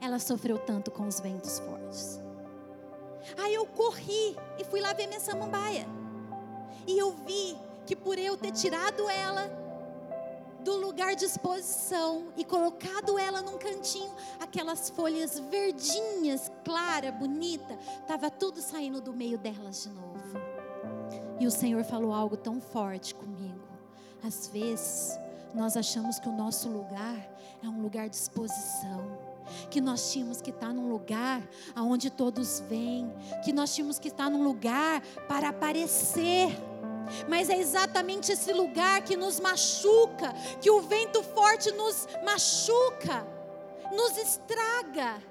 Ela 0.00 0.18
sofreu 0.18 0.58
tanto 0.58 0.90
com 0.90 1.06
os 1.06 1.20
ventos 1.20 1.58
fortes. 1.58 2.20
Aí 3.38 3.54
eu 3.54 3.66
corri 3.66 4.36
e 4.58 4.64
fui 4.64 4.80
lá 4.80 4.92
ver 4.92 5.06
minha 5.06 5.20
samambaia. 5.20 5.86
E 6.86 6.98
eu 6.98 7.12
vi 7.26 7.56
que 7.86 7.96
por 7.96 8.18
eu 8.18 8.36
ter 8.36 8.52
tirado 8.52 9.08
ela 9.08 9.50
do 10.60 10.76
lugar 10.76 11.14
de 11.14 11.24
exposição 11.24 12.28
e 12.36 12.44
colocado 12.44 13.18
ela 13.18 13.40
num 13.40 13.56
cantinho, 13.56 14.12
aquelas 14.40 14.90
folhas 14.90 15.38
verdinhas, 15.38 16.50
clara, 16.64 17.12
bonita, 17.12 17.78
estava 18.00 18.30
tudo 18.30 18.60
saindo 18.60 19.00
do 19.00 19.12
meio 19.12 19.38
delas 19.38 19.84
de 19.84 19.90
novo. 19.90 20.16
E 21.38 21.46
o 21.46 21.50
Senhor 21.50 21.84
falou 21.84 22.12
algo 22.12 22.36
tão 22.36 22.60
forte 22.60 23.14
comigo. 23.14 23.60
Às 24.24 24.48
vezes, 24.48 25.16
nós 25.54 25.76
achamos 25.76 26.18
que 26.18 26.28
o 26.28 26.32
nosso 26.32 26.68
lugar 26.68 27.16
é 27.16 27.36
é 27.66 27.68
um 27.68 27.82
lugar 27.82 28.08
de 28.08 28.16
exposição. 28.16 29.25
Que 29.70 29.80
nós 29.80 30.12
tínhamos 30.12 30.40
que 30.40 30.50
estar 30.50 30.72
num 30.72 30.88
lugar 30.88 31.42
aonde 31.74 32.10
todos 32.10 32.60
vêm, 32.60 33.12
que 33.44 33.52
nós 33.52 33.74
tínhamos 33.74 33.98
que 33.98 34.08
estar 34.08 34.30
num 34.30 34.42
lugar 34.42 35.00
para 35.28 35.48
aparecer. 35.48 36.48
Mas 37.28 37.48
é 37.48 37.58
exatamente 37.58 38.32
esse 38.32 38.52
lugar 38.52 39.02
que 39.02 39.16
nos 39.16 39.38
machuca, 39.38 40.32
que 40.60 40.70
o 40.70 40.80
vento 40.80 41.22
forte 41.22 41.70
nos 41.72 42.06
machuca, 42.24 43.26
nos 43.92 44.16
estraga. 44.16 45.22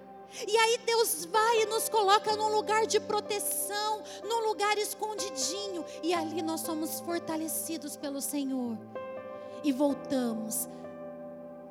E 0.47 0.57
aí 0.57 0.79
Deus 0.85 1.25
vai 1.25 1.61
e 1.61 1.65
nos 1.65 1.87
coloca 1.87 2.35
num 2.35 2.49
lugar 2.49 2.85
de 2.85 2.99
proteção, 2.99 4.03
num 4.23 4.47
lugar 4.47 4.77
escondidinho, 4.77 5.85
e 6.03 6.13
ali 6.13 6.41
nós 6.41 6.61
somos 6.61 6.99
fortalecidos 6.99 7.95
pelo 7.95 8.21
Senhor 8.21 8.77
e 9.63 9.71
voltamos 9.71 10.67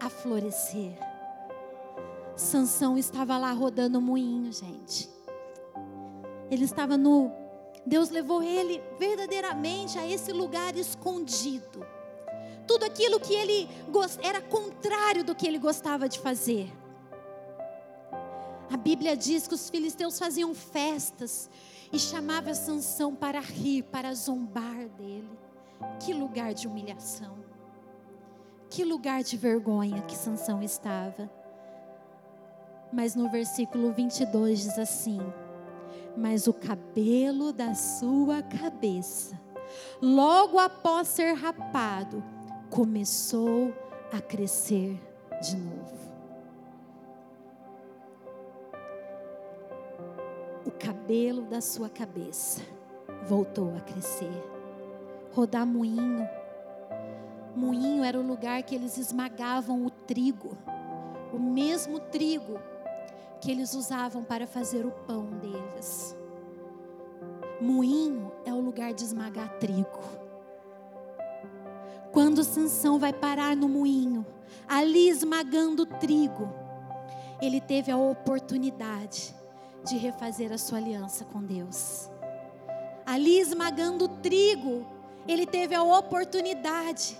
a 0.01 0.09
florescer. 0.09 0.99
Sansão 2.37 2.99
estava 2.99 3.39
lá 3.39 3.53
rodando 3.53 3.99
o 3.99 4.03
moinho, 4.03 4.53
gente. 4.53 5.09
Ele 6.51 6.65
estava 6.65 6.97
no 6.97 7.31
Deus 7.87 8.09
levou 8.09 8.43
ele 8.43 8.83
verdadeiramente 8.99 9.99
a 9.99 10.09
esse 10.09 10.33
lugar 10.33 10.75
escondido. 10.75 11.87
Tudo 12.67 12.85
aquilo 12.85 13.21
que 13.21 13.35
ele 13.35 13.69
era 14.23 14.41
contrário 14.41 15.23
do 15.23 15.35
que 15.35 15.47
ele 15.47 15.59
gostava 15.59 16.09
de 16.09 16.19
fazer. 16.19 16.73
A 18.71 18.77
Bíblia 18.77 19.15
diz 19.15 19.47
que 19.47 19.55
os 19.55 19.69
filisteus 19.69 20.19
faziam 20.19 20.55
festas 20.55 21.51
e 21.93 21.99
chamava 21.99 22.55
Sansão 22.55 23.15
para 23.15 23.39
rir, 23.39 23.83
para 23.83 24.15
zombar 24.15 24.89
dele. 24.89 25.39
Que 26.01 26.15
lugar 26.15 26.55
de 26.55 26.67
humilhação. 26.67 27.37
Que 28.71 28.83
lugar 28.83 29.23
de 29.23 29.37
vergonha 29.37 30.01
que 30.03 30.17
Sansão 30.17 30.63
estava. 30.63 31.31
Mas 32.95 33.17
no 33.17 33.29
versículo 33.29 33.91
22 33.91 34.61
diz 34.61 34.79
assim: 34.79 35.19
Mas 36.17 36.47
o 36.47 36.53
cabelo 36.53 37.53
da 37.53 37.75
sua 37.75 38.41
cabeça, 38.41 39.39
logo 40.01 40.61
após 40.61 41.09
ser 41.09 41.33
rapado, 41.33 42.23
começou 42.71 43.75
a 44.13 44.21
crescer 44.21 44.97
de 45.43 45.57
novo. 45.57 46.05
O 50.65 50.71
cabelo 50.71 51.43
da 51.43 51.61
sua 51.61 51.89
cabeça 51.89 52.63
voltou 53.27 53.75
a 53.77 53.81
crescer. 53.81 54.31
Rodar 55.33 55.67
moinho. 55.67 56.29
Moinho 57.57 58.05
era 58.05 58.21
o 58.21 58.25
lugar 58.25 58.63
que 58.63 58.77
eles 58.77 58.97
esmagavam 58.99 59.85
o 59.85 59.91
trigo, 59.91 60.57
o 61.33 61.41
mesmo 61.41 61.99
trigo 61.99 62.57
que 63.45 63.51
eles 63.51 63.75
usavam 63.75 64.25
para 64.25 64.47
fazer 64.47 64.87
o 64.87 64.91
pão 64.91 65.27
deles. 65.27 66.17
Moinho 67.61 68.33
é 68.43 68.55
o 68.55 68.59
lugar 68.59 68.95
de 68.95 69.05
esmagar 69.05 69.59
trigo. 69.59 70.01
Quando 72.11 72.43
Sansão 72.43 72.99
vai 72.99 73.13
parar 73.13 73.55
no 73.55 73.69
moinho, 73.69 74.25
ali 74.67 75.11
esmagando 75.11 75.85
trigo, 75.85 76.49
ele 77.39 77.61
teve 77.61 77.91
a 77.93 77.99
oportunidade 77.99 79.35
de 79.85 79.99
refazer 79.99 80.51
a 80.51 80.57
sua 80.57 80.79
aliança 80.79 81.27
com 81.27 81.43
Deus. 81.43 82.11
Ali 83.05 83.39
esmagando 83.39 84.09
trigo, 84.09 84.87
ele 85.29 85.45
teve 85.45 85.75
a 85.75 85.83
oportunidade 85.83 87.15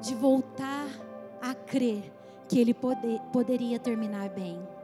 de 0.00 0.14
voltar 0.14 0.86
a 1.42 1.52
crer 1.52 2.12
que 2.48 2.60
ele 2.60 2.72
poder, 2.72 3.20
poderia 3.32 3.80
terminar 3.80 4.28
bem. 4.28 4.75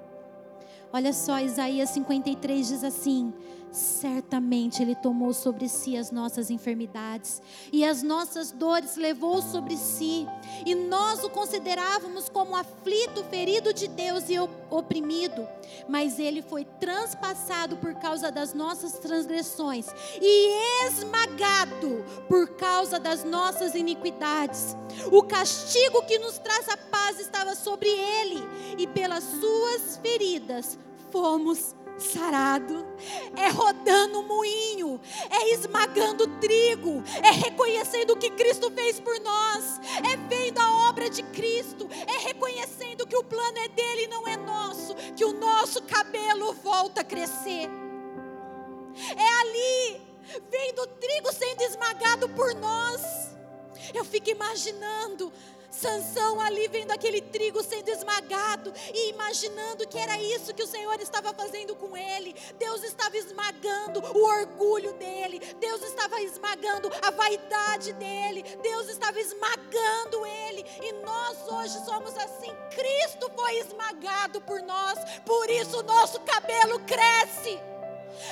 Olha 0.92 1.12
só, 1.12 1.40
Isaías 1.40 1.88
53 1.90 2.68
diz 2.68 2.84
assim: 2.84 3.32
Certamente 3.72 4.82
Ele 4.82 4.94
tomou 4.94 5.32
sobre 5.32 5.66
si 5.66 5.96
as 5.96 6.10
nossas 6.10 6.50
enfermidades 6.50 7.40
e 7.72 7.82
as 7.84 8.02
nossas 8.02 8.52
dores 8.52 8.96
levou 8.96 9.40
sobre 9.40 9.78
si, 9.78 10.28
e 10.66 10.74
nós 10.74 11.24
o 11.24 11.30
considerávamos 11.30 12.28
como 12.28 12.54
aflito, 12.54 13.24
ferido 13.24 13.72
de 13.72 13.88
Deus 13.88 14.28
e 14.28 14.38
oprimido, 14.70 15.48
mas 15.88 16.18
Ele 16.18 16.42
foi 16.42 16.66
transpassado 16.78 17.78
por 17.78 17.94
causa 17.94 18.30
das 18.30 18.52
nossas 18.52 18.92
transgressões 18.98 19.86
e 20.20 20.86
esmagado 20.86 22.04
por 22.28 22.48
causa 22.56 23.00
das 23.00 23.24
nossas 23.24 23.74
iniquidades. 23.74 24.76
O 25.10 25.22
castigo 25.22 26.02
que 26.02 26.18
nos 26.18 26.38
traz 26.38 26.68
a 26.68 26.76
paz 26.76 27.18
estava 27.18 27.54
sobre 27.54 27.88
Ele, 27.88 28.42
e 28.76 28.86
pelas 28.86 29.24
Suas 29.24 29.96
feridas 30.02 30.78
fomos 31.10 31.74
sarado, 32.02 32.86
é 33.36 33.48
rodando 33.48 34.20
o 34.20 34.22
moinho, 34.22 35.00
é 35.30 35.54
esmagando 35.54 36.26
trigo, 36.38 37.02
é 37.22 37.30
reconhecendo 37.30 38.12
o 38.12 38.16
que 38.16 38.30
Cristo 38.30 38.70
fez 38.70 39.00
por 39.00 39.18
nós, 39.20 39.80
é 39.98 40.16
vendo 40.28 40.58
a 40.58 40.88
obra 40.88 41.08
de 41.08 41.22
Cristo, 41.22 41.88
é 42.06 42.26
reconhecendo 42.28 43.06
que 43.06 43.16
o 43.16 43.24
plano 43.24 43.58
é 43.58 43.68
dele 43.68 44.04
e 44.04 44.08
não 44.08 44.26
é 44.26 44.36
nosso, 44.36 44.94
que 45.16 45.24
o 45.24 45.32
nosso 45.32 45.82
cabelo 45.82 46.52
volta 46.54 47.00
a 47.00 47.04
crescer. 47.04 47.68
É 49.16 49.28
ali, 49.40 50.00
vendo 50.50 50.82
o 50.82 50.86
trigo 50.86 51.32
sendo 51.32 51.62
esmagado 51.62 52.28
por 52.30 52.54
nós. 52.54 53.32
Eu 53.94 54.04
fico 54.04 54.30
imaginando 54.30 55.32
Sansão 55.82 56.40
ali 56.40 56.68
vendo 56.68 56.92
aquele 56.92 57.20
trigo 57.20 57.60
sendo 57.60 57.88
esmagado 57.88 58.72
e 58.94 59.10
imaginando 59.10 59.84
que 59.88 59.98
era 59.98 60.16
isso 60.22 60.54
que 60.54 60.62
o 60.62 60.66
Senhor 60.66 61.00
estava 61.00 61.34
fazendo 61.34 61.74
com 61.74 61.96
ele. 61.96 62.36
Deus 62.56 62.84
estava 62.84 63.16
esmagando 63.16 63.98
o 63.98 64.24
orgulho 64.24 64.92
dele. 64.92 65.40
Deus 65.58 65.82
estava 65.82 66.22
esmagando 66.22 66.88
a 67.02 67.10
vaidade 67.10 67.92
dele. 67.94 68.44
Deus 68.62 68.88
estava 68.90 69.18
esmagando 69.18 70.24
ele. 70.24 70.64
E 70.80 70.92
nós 71.04 71.48
hoje 71.48 71.84
somos 71.84 72.16
assim. 72.16 72.52
Cristo 72.70 73.28
foi 73.34 73.58
esmagado 73.58 74.40
por 74.42 74.62
nós. 74.62 74.96
Por 75.26 75.50
isso 75.50 75.80
o 75.80 75.82
nosso 75.82 76.20
cabelo 76.20 76.78
cresce 76.80 77.71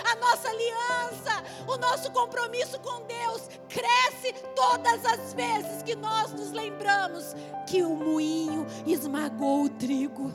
a 0.05 0.17
nossa 0.17 0.49
aliança, 0.49 1.45
o 1.67 1.77
nosso 1.77 2.11
compromisso 2.13 2.79
com 2.81 3.03
Deus 3.03 3.49
cresce 3.69 4.33
todas 4.55 5.05
as 5.05 5.33
vezes 5.35 5.83
que 5.83 5.95
nós 5.95 6.33
nos 6.33 6.53
lembramos 6.53 7.35
que 7.69 7.83
o 7.83 7.97
moinho 7.97 8.67
esmagou 8.87 9.65
o 9.65 9.69
trigo. 9.69 10.35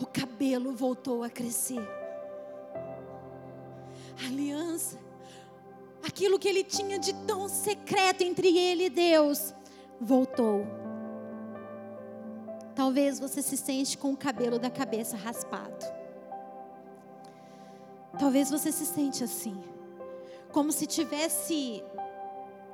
O 0.00 0.06
cabelo 0.06 0.72
voltou 0.72 1.22
a 1.24 1.30
crescer. 1.30 1.86
A 4.22 4.26
aliança, 4.26 4.98
aquilo 6.06 6.38
que 6.38 6.48
ele 6.48 6.64
tinha 6.64 6.98
de 6.98 7.12
tão 7.26 7.48
secreto 7.48 8.22
entre 8.22 8.56
ele 8.56 8.84
e 8.84 8.90
Deus, 8.90 9.54
voltou. 10.00 10.66
Talvez 12.74 13.18
você 13.18 13.42
se 13.42 13.56
sente 13.56 13.98
com 13.98 14.12
o 14.12 14.16
cabelo 14.16 14.56
da 14.56 14.70
cabeça 14.70 15.16
raspado. 15.16 15.97
Talvez 18.16 18.50
você 18.50 18.70
se 18.70 18.86
sente 18.86 19.24
assim, 19.24 19.60
como 20.52 20.72
se 20.72 20.86
tivesse, 20.86 21.82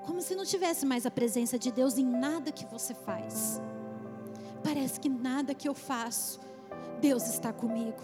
como 0.07 0.21
se 0.21 0.35
não 0.35 0.45
tivesse 0.45 0.87
mais 0.87 1.07
a 1.07 1.11
presença 1.11 1.59
de 1.59 1.73
Deus 1.73 1.99
em 1.99 2.07
nada 2.07 2.53
que 2.53 2.67
você 2.67 2.95
faz. 2.95 3.61
Parece 4.63 5.01
que 5.01 5.09
nada 5.09 5.55
que 5.55 5.69
eu 5.69 5.75
faço, 5.75 6.41
Deus 7.01 7.27
está 7.27 7.53
comigo. 7.53 8.01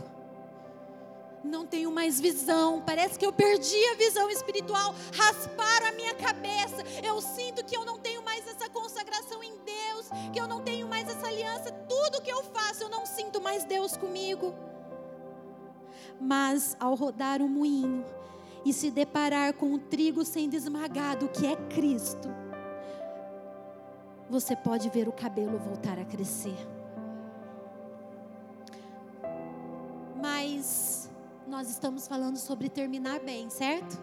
Não 1.42 1.66
tenho 1.66 1.90
mais 1.90 2.20
visão, 2.20 2.82
parece 2.84 3.18
que 3.18 3.24
eu 3.24 3.32
perdi 3.32 3.82
a 3.92 3.94
visão 3.94 4.28
espiritual, 4.28 4.94
rasparam 5.14 5.86
a 5.86 5.92
minha 5.92 6.14
cabeça. 6.14 6.82
Eu 7.02 7.20
sinto 7.22 7.64
que 7.64 7.74
eu 7.74 7.84
não 7.84 7.98
tenho 7.98 8.22
mais 8.22 8.46
essa 8.46 8.68
consagração 8.68 9.42
em 9.42 9.54
Deus, 9.64 10.10
que 10.32 10.38
eu 10.38 10.46
não 10.46 10.60
tenho 10.60 10.86
mais 10.86 11.08
essa 11.08 11.26
aliança. 11.26 11.72
Tudo 11.88 12.20
que 12.20 12.30
eu 12.30 12.42
faço, 12.42 12.82
eu 12.82 12.90
não 12.90 13.06
sinto 13.06 13.40
mais 13.40 13.64
Deus 13.64 13.96
comigo. 13.96 14.54
Mas 16.20 16.76
ao 16.78 16.94
rodar 16.94 17.40
o 17.40 17.48
moinho 17.48 18.04
e 18.64 18.72
se 18.72 18.90
deparar 18.90 19.54
com 19.54 19.72
o 19.72 19.78
trigo 19.78 20.24
sendo 20.24 20.54
esmagado, 20.54 21.28
que 21.28 21.46
é 21.46 21.56
Cristo, 21.56 22.28
você 24.28 24.54
pode 24.54 24.88
ver 24.90 25.08
o 25.08 25.12
cabelo 25.12 25.58
voltar 25.58 25.98
a 25.98 26.04
crescer. 26.04 26.56
Mas 30.20 31.10
nós 31.48 31.68
estamos 31.70 32.06
falando 32.06 32.36
sobre 32.36 32.68
terminar 32.68 33.18
bem, 33.20 33.48
certo? 33.50 33.98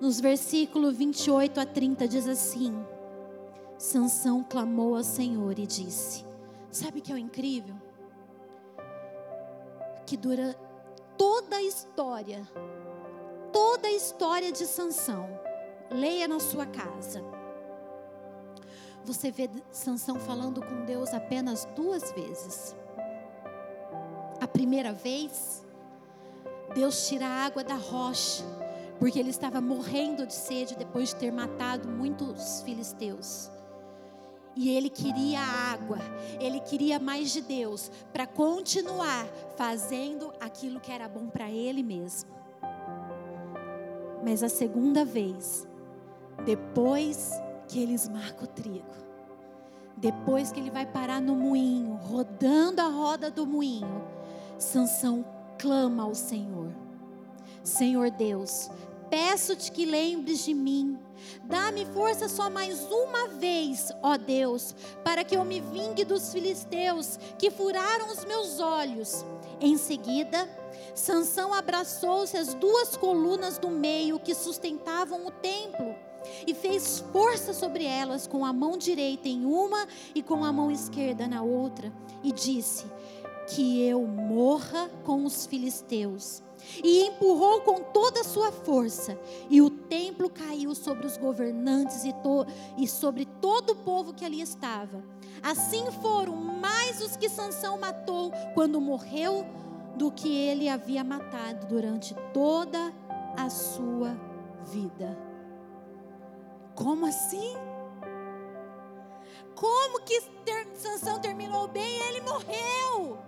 Nos 0.00 0.20
versículos 0.20 0.96
28 0.96 1.60
a 1.60 1.66
30 1.66 2.08
diz 2.08 2.26
assim: 2.26 2.74
Sansão 3.78 4.42
clamou 4.42 4.96
ao 4.96 5.04
Senhor 5.04 5.58
e 5.58 5.66
disse: 5.66 6.24
Sabe 6.70 6.98
o 6.98 7.02
que 7.02 7.12
é 7.12 7.14
o 7.14 7.18
incrível? 7.18 7.74
Que 10.06 10.16
dura 10.16 10.54
toda 11.18 11.56
a 11.56 11.62
história, 11.62 12.46
toda 13.52 13.88
a 13.88 13.92
história 13.92 14.52
de 14.52 14.64
Sansão. 14.64 15.28
Leia 15.90 16.28
na 16.28 16.40
sua 16.40 16.66
casa. 16.66 17.22
você 19.04 19.30
vê 19.30 19.48
Sansão 19.70 20.16
falando 20.16 20.60
com 20.60 20.84
Deus 20.84 21.12
apenas 21.14 21.64
duas 21.76 22.10
vezes. 22.12 22.74
A 24.40 24.48
primeira 24.48 24.92
vez, 24.92 25.64
Deus 26.74 27.08
tira 27.08 27.26
a 27.26 27.44
água 27.46 27.62
da 27.62 27.76
rocha, 27.76 28.44
porque 28.98 29.18
ele 29.18 29.30
estava 29.30 29.60
morrendo 29.60 30.26
de 30.26 30.34
sede 30.34 30.76
depois 30.76 31.10
de 31.10 31.16
ter 31.16 31.32
matado 31.32 31.88
muitos 31.88 32.62
filisteus. 32.62 33.50
E 34.56 34.70
ele 34.70 34.88
queria 34.88 35.40
água, 35.40 35.98
ele 36.40 36.60
queria 36.60 36.98
mais 36.98 37.30
de 37.30 37.42
Deus 37.42 37.90
para 38.10 38.26
continuar 38.26 39.26
fazendo 39.54 40.32
aquilo 40.40 40.80
que 40.80 40.90
era 40.90 41.06
bom 41.06 41.28
para 41.28 41.50
ele 41.50 41.82
mesmo. 41.82 42.30
Mas 44.24 44.42
a 44.42 44.48
segunda 44.48 45.04
vez, 45.04 45.68
depois 46.46 47.30
que 47.68 47.80
ele 47.80 47.92
esmaga 47.92 48.44
o 48.44 48.46
trigo, 48.46 48.96
depois 49.96 50.50
que 50.50 50.60
ele 50.60 50.70
vai 50.70 50.86
parar 50.86 51.20
no 51.20 51.34
moinho, 51.34 51.94
rodando 51.94 52.80
a 52.80 52.88
roda 52.88 53.30
do 53.30 53.46
moinho, 53.46 54.04
Sansão 54.58 55.24
clama 55.58 56.02
ao 56.02 56.14
Senhor. 56.14 56.72
Senhor 57.62 58.10
Deus, 58.10 58.70
peço-te 59.10 59.70
que 59.72 59.84
lembres 59.84 60.44
de 60.44 60.54
mim. 60.54 60.98
Dá-me 61.44 61.84
força 61.86 62.28
só 62.28 62.50
mais 62.50 62.80
uma 62.90 63.28
vez, 63.28 63.90
ó 64.02 64.16
Deus, 64.16 64.74
para 65.04 65.24
que 65.24 65.36
eu 65.36 65.44
me 65.44 65.60
vingue 65.60 66.04
dos 66.04 66.32
filisteus 66.32 67.18
que 67.38 67.50
furaram 67.50 68.10
os 68.10 68.24
meus 68.24 68.60
olhos. 68.60 69.24
Em 69.60 69.76
seguida, 69.76 70.48
Sansão 70.94 71.52
abraçou-se 71.52 72.36
às 72.36 72.54
duas 72.54 72.96
colunas 72.96 73.58
do 73.58 73.68
meio 73.68 74.18
que 74.18 74.34
sustentavam 74.34 75.26
o 75.26 75.30
templo 75.30 75.94
e 76.46 76.54
fez 76.54 77.04
força 77.12 77.52
sobre 77.52 77.84
elas 77.84 78.26
com 78.26 78.44
a 78.44 78.52
mão 78.52 78.76
direita 78.76 79.28
em 79.28 79.44
uma 79.44 79.86
e 80.14 80.22
com 80.22 80.44
a 80.44 80.52
mão 80.52 80.70
esquerda 80.70 81.26
na 81.26 81.42
outra, 81.42 81.92
e 82.22 82.32
disse: 82.32 82.86
Que 83.54 83.82
eu 83.82 84.02
morra 84.06 84.90
com 85.04 85.24
os 85.24 85.46
filisteus. 85.46 86.42
E 86.82 87.06
empurrou 87.06 87.60
com 87.60 87.80
toda 87.80 88.20
a 88.20 88.24
sua 88.24 88.50
força, 88.50 89.18
e 89.48 89.62
o 89.62 89.70
templo 89.70 90.28
caiu 90.28 90.74
sobre 90.74 91.06
os 91.06 91.16
governantes 91.16 92.04
e, 92.04 92.12
to, 92.14 92.46
e 92.76 92.86
sobre 92.86 93.24
todo 93.40 93.70
o 93.70 93.76
povo 93.76 94.12
que 94.12 94.24
ali 94.24 94.40
estava. 94.40 95.02
Assim 95.42 95.90
foram 96.02 96.34
mais 96.36 97.00
os 97.00 97.16
que 97.16 97.28
Sansão 97.28 97.78
matou 97.78 98.32
quando 98.54 98.80
morreu 98.80 99.46
do 99.96 100.10
que 100.10 100.28
ele 100.28 100.68
havia 100.68 101.02
matado 101.02 101.66
durante 101.66 102.14
toda 102.32 102.92
a 103.36 103.48
sua 103.48 104.16
vida. 104.64 105.16
Como 106.74 107.06
assim? 107.06 107.54
Como 109.54 110.02
que 110.02 110.20
ter, 110.44 110.68
Sansão 110.74 111.18
terminou 111.18 111.66
bem 111.68 111.98
ele 112.08 112.20
morreu? 112.20 113.18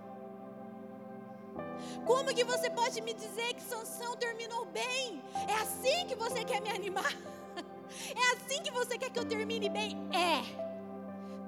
Como 2.05 2.33
que 2.33 2.43
você 2.43 2.69
pode 2.69 3.01
me 3.01 3.13
dizer 3.13 3.53
que 3.53 3.61
Sansão 3.61 4.15
terminou 4.15 4.65
bem? 4.65 5.21
É 5.47 5.53
assim 5.55 6.07
que 6.07 6.15
você 6.15 6.43
quer 6.43 6.61
me 6.61 6.69
animar? 6.69 7.13
É 8.15 8.35
assim 8.35 8.61
que 8.61 8.71
você 8.71 8.99
quer 8.99 9.09
que 9.09 9.19
eu 9.19 9.25
termine 9.25 9.67
bem? 9.67 9.97
É. 10.13 10.69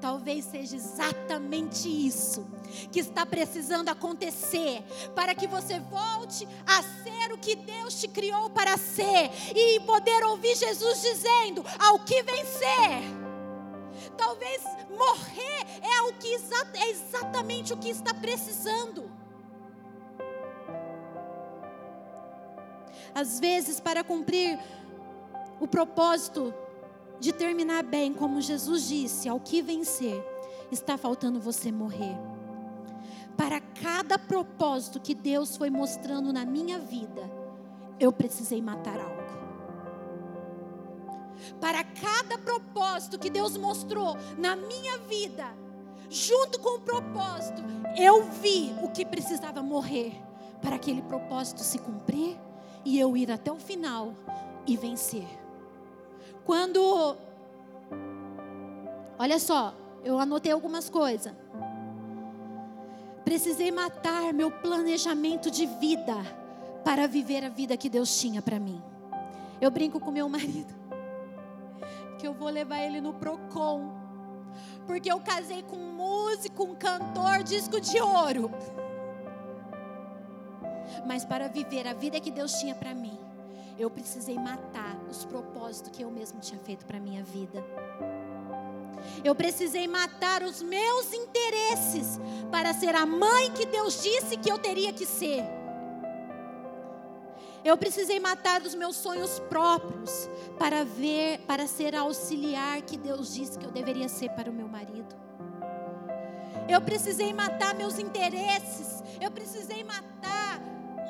Talvez 0.01 0.45
seja 0.45 0.75
exatamente 0.75 1.87
isso 1.87 2.47
que 2.91 2.99
está 2.99 3.23
precisando 3.23 3.89
acontecer 3.89 4.83
para 5.13 5.35
que 5.35 5.45
você 5.45 5.79
volte 5.79 6.47
a 6.65 6.81
ser 6.81 7.31
o 7.31 7.37
que 7.37 7.55
Deus 7.55 8.01
te 8.01 8.07
criou 8.07 8.49
para 8.49 8.75
ser 8.77 9.29
e 9.55 9.79
poder 9.81 10.23
ouvir 10.23 10.55
Jesus 10.55 11.01
dizendo: 11.01 11.63
ao 11.79 11.99
que 11.99 12.23
vencer. 12.23 13.21
Talvez 14.17 14.63
morrer 14.89 15.65
é, 15.81 16.01
o 16.01 16.13
que 16.13 16.35
é 16.73 16.89
exatamente 16.89 17.73
o 17.73 17.77
que 17.77 17.89
está 17.89 18.13
precisando. 18.13 19.10
Às 23.13 23.39
vezes, 23.39 23.79
para 23.79 24.03
cumprir 24.03 24.57
o 25.59 25.67
propósito 25.67 26.53
de 27.19 27.31
terminar 27.31 27.83
bem, 27.83 28.13
como 28.13 28.41
Jesus 28.41 28.87
disse, 28.87 29.29
ao 29.29 29.39
que 29.39 29.61
vencer, 29.61 30.23
está 30.71 30.97
faltando 30.97 31.39
você 31.39 31.71
morrer. 31.71 32.17
Para 33.37 33.59
cada 33.59 34.17
propósito 34.17 34.99
que 34.99 35.13
Deus 35.13 35.55
foi 35.55 35.69
mostrando 35.69 36.33
na 36.33 36.45
minha 36.45 36.79
vida, 36.79 37.29
eu 37.99 38.11
precisei 38.11 38.61
matar 38.61 38.99
algo. 38.99 39.21
Para 41.59 41.83
cada 41.83 42.37
propósito 42.37 43.19
que 43.19 43.29
Deus 43.29 43.57
mostrou 43.57 44.15
na 44.37 44.55
minha 44.55 44.97
vida, 44.99 45.45
junto 46.09 46.59
com 46.59 46.77
o 46.77 46.81
propósito, 46.81 47.61
eu 47.97 48.23
vi 48.23 48.73
o 48.81 48.89
que 48.89 49.05
precisava 49.05 49.61
morrer 49.61 50.13
para 50.61 50.75
aquele 50.75 51.01
propósito 51.01 51.61
se 51.61 51.79
cumprir 51.79 52.37
e 52.83 52.99
eu 52.99 53.15
ir 53.15 53.31
até 53.31 53.51
o 53.51 53.57
final 53.57 54.13
e 54.65 54.75
vencer. 54.77 55.27
Quando. 56.45 57.15
Olha 59.17 59.39
só, 59.39 59.73
eu 60.03 60.19
anotei 60.19 60.51
algumas 60.51 60.89
coisas. 60.89 61.33
Precisei 63.23 63.71
matar 63.71 64.33
meu 64.33 64.49
planejamento 64.49 65.51
de 65.51 65.65
vida 65.65 66.15
para 66.83 67.07
viver 67.07 67.45
a 67.45 67.49
vida 67.49 67.77
que 67.77 67.89
Deus 67.89 68.19
tinha 68.19 68.41
para 68.41 68.59
mim. 68.59 68.81
Eu 69.59 69.69
brinco 69.69 69.99
com 69.99 70.11
meu 70.11 70.27
marido 70.27 70.73
que 72.17 72.27
eu 72.27 72.33
vou 72.33 72.49
levar 72.49 72.79
ele 72.79 72.99
no 72.99 73.13
Procon, 73.13 73.91
porque 74.87 75.11
eu 75.11 75.19
casei 75.19 75.61
com 75.63 75.77
um 75.77 75.93
músico, 75.93 76.63
um 76.63 76.75
cantor, 76.75 77.43
disco 77.43 77.79
de 77.79 78.01
ouro. 78.01 78.49
Mas 81.05 81.25
para 81.25 81.47
viver 81.47 81.87
a 81.87 81.93
vida 81.93 82.19
que 82.19 82.31
Deus 82.31 82.53
tinha 82.53 82.75
para 82.75 82.93
mim, 82.93 83.17
eu 83.77 83.89
precisei 83.89 84.35
matar 84.35 84.95
os 85.09 85.25
propósitos 85.25 85.91
que 85.91 86.03
eu 86.03 86.11
mesmo 86.11 86.39
tinha 86.39 86.59
feito 86.59 86.85
para 86.85 86.99
minha 86.99 87.23
vida. 87.23 87.63
Eu 89.23 89.33
precisei 89.33 89.87
matar 89.87 90.43
os 90.43 90.61
meus 90.61 91.11
interesses 91.13 92.19
para 92.51 92.73
ser 92.73 92.95
a 92.95 93.05
mãe 93.05 93.51
que 93.51 93.65
Deus 93.65 94.01
disse 94.03 94.37
que 94.37 94.51
eu 94.51 94.59
teria 94.59 94.93
que 94.93 95.05
ser. 95.05 95.43
Eu 97.63 97.77
precisei 97.77 98.19
matar 98.19 98.61
os 98.61 98.73
meus 98.73 98.95
sonhos 98.95 99.39
próprios 99.39 100.29
para 100.57 100.83
ver, 100.83 101.39
para 101.41 101.67
ser 101.67 101.95
a 101.95 102.01
auxiliar 102.01 102.81
que 102.81 102.97
Deus 102.97 103.33
disse 103.33 103.57
que 103.57 103.65
eu 103.65 103.71
deveria 103.71 104.09
ser 104.09 104.29
para 104.31 104.49
o 104.49 104.53
meu 104.53 104.67
marido. 104.67 105.15
Eu 106.67 106.81
precisei 106.81 107.33
matar 107.33 107.75
meus 107.75 107.99
interesses. 107.99 109.03
Eu 109.19 109.29
precisei 109.29 109.83
matar 109.83 110.59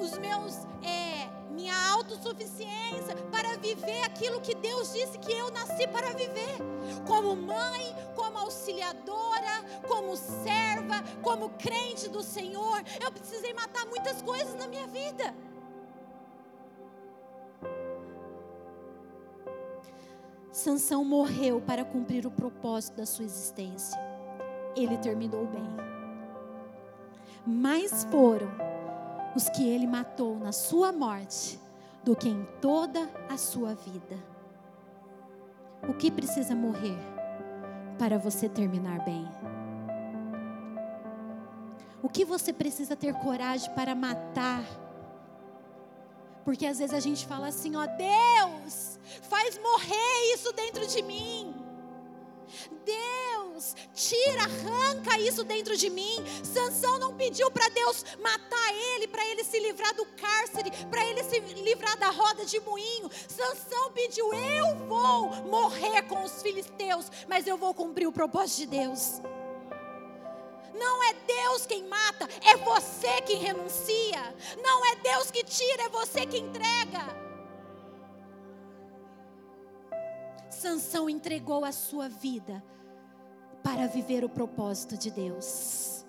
os 0.01 0.17
meus 0.17 0.55
é, 0.83 1.29
minha 1.51 1.75
autossuficiência 1.91 3.15
para 3.29 3.57
viver 3.57 4.01
aquilo 4.03 4.41
que 4.41 4.55
Deus 4.55 4.93
disse 4.93 5.17
que 5.19 5.31
eu 5.31 5.51
nasci 5.51 5.87
para 5.87 6.13
viver. 6.13 6.57
Como 7.07 7.35
mãe, 7.35 7.95
como 8.15 8.37
auxiliadora, 8.39 9.63
como 9.87 10.15
serva, 10.15 11.03
como 11.21 11.49
crente 11.51 12.09
do 12.09 12.23
Senhor, 12.23 12.81
eu 12.99 13.11
precisei 13.11 13.53
matar 13.53 13.85
muitas 13.85 14.21
coisas 14.21 14.55
na 14.55 14.67
minha 14.67 14.87
vida. 14.87 15.33
Sansão 20.51 21.05
morreu 21.05 21.61
para 21.61 21.85
cumprir 21.85 22.25
o 22.25 22.31
propósito 22.31 22.97
da 22.97 23.05
sua 23.05 23.25
existência. 23.25 23.99
Ele 24.75 24.97
terminou 24.97 25.45
bem. 25.47 25.69
Mas 27.45 28.03
foram 28.11 28.51
os 29.35 29.49
que 29.49 29.67
ele 29.67 29.87
matou 29.87 30.37
na 30.37 30.51
sua 30.51 30.91
morte 30.91 31.59
do 32.03 32.15
que 32.15 32.29
em 32.29 32.45
toda 32.59 33.09
a 33.29 33.37
sua 33.37 33.75
vida. 33.75 34.17
O 35.87 35.93
que 35.93 36.11
precisa 36.11 36.55
morrer 36.55 36.97
para 37.97 38.17
você 38.17 38.49
terminar 38.49 39.03
bem? 39.03 39.27
O 42.03 42.09
que 42.09 42.25
você 42.25 42.51
precisa 42.51 42.95
ter 42.95 43.13
coragem 43.13 43.71
para 43.73 43.93
matar? 43.93 44.63
Porque 46.43 46.65
às 46.65 46.79
vezes 46.79 46.95
a 46.95 46.99
gente 46.99 47.25
fala 47.27 47.47
assim, 47.47 47.75
ó, 47.75 47.85
Deus, 47.85 48.99
faz 49.21 49.59
morrer 49.59 50.33
isso 50.33 50.51
dentro 50.53 50.85
de 50.87 51.01
mim. 51.03 51.53
Deus, 52.85 53.75
tira, 53.93 54.43
arranca 54.43 55.19
isso 55.19 55.43
dentro 55.43 55.75
de 55.77 55.89
mim. 55.89 56.23
Sansão 56.43 56.99
não 56.99 57.15
pediu 57.15 57.49
para 57.51 57.67
Deus 57.69 58.03
matar 58.21 58.73
ele, 58.95 59.07
para 59.07 59.25
ele 59.27 59.43
se 59.43 59.59
livrar 59.59 59.93
do 59.95 60.05
cárcere, 60.05 60.71
para 60.89 61.05
ele 61.05 61.23
se 61.23 61.39
livrar 61.39 61.97
da 61.97 62.09
roda 62.09 62.45
de 62.45 62.59
moinho. 62.59 63.09
Sansão 63.27 63.91
pediu: 63.91 64.33
"Eu 64.33 64.75
vou 64.87 65.29
morrer 65.47 66.01
com 66.03 66.23
os 66.23 66.41
filisteus, 66.41 67.11
mas 67.27 67.47
eu 67.47 67.57
vou 67.57 67.73
cumprir 67.73 68.07
o 68.07 68.11
propósito 68.11 68.59
de 68.59 68.65
Deus." 68.67 69.21
Não 70.73 71.03
é 71.03 71.13
Deus 71.13 71.65
quem 71.65 71.83
mata, 71.83 72.27
é 72.41 72.57
você 72.57 73.21
quem 73.21 73.37
renuncia. 73.37 74.35
Não 74.63 74.85
é 74.85 74.95
Deus 74.95 75.29
que 75.29 75.43
tira, 75.43 75.83
é 75.83 75.89
você 75.89 76.25
que 76.25 76.39
entrega. 76.39 77.30
Sansão 80.61 81.09
entregou 81.09 81.65
a 81.65 81.71
sua 81.71 82.07
vida 82.07 82.63
para 83.63 83.87
viver 83.87 84.23
o 84.23 84.29
propósito 84.29 84.95
de 84.95 85.09
Deus. 85.09 86.05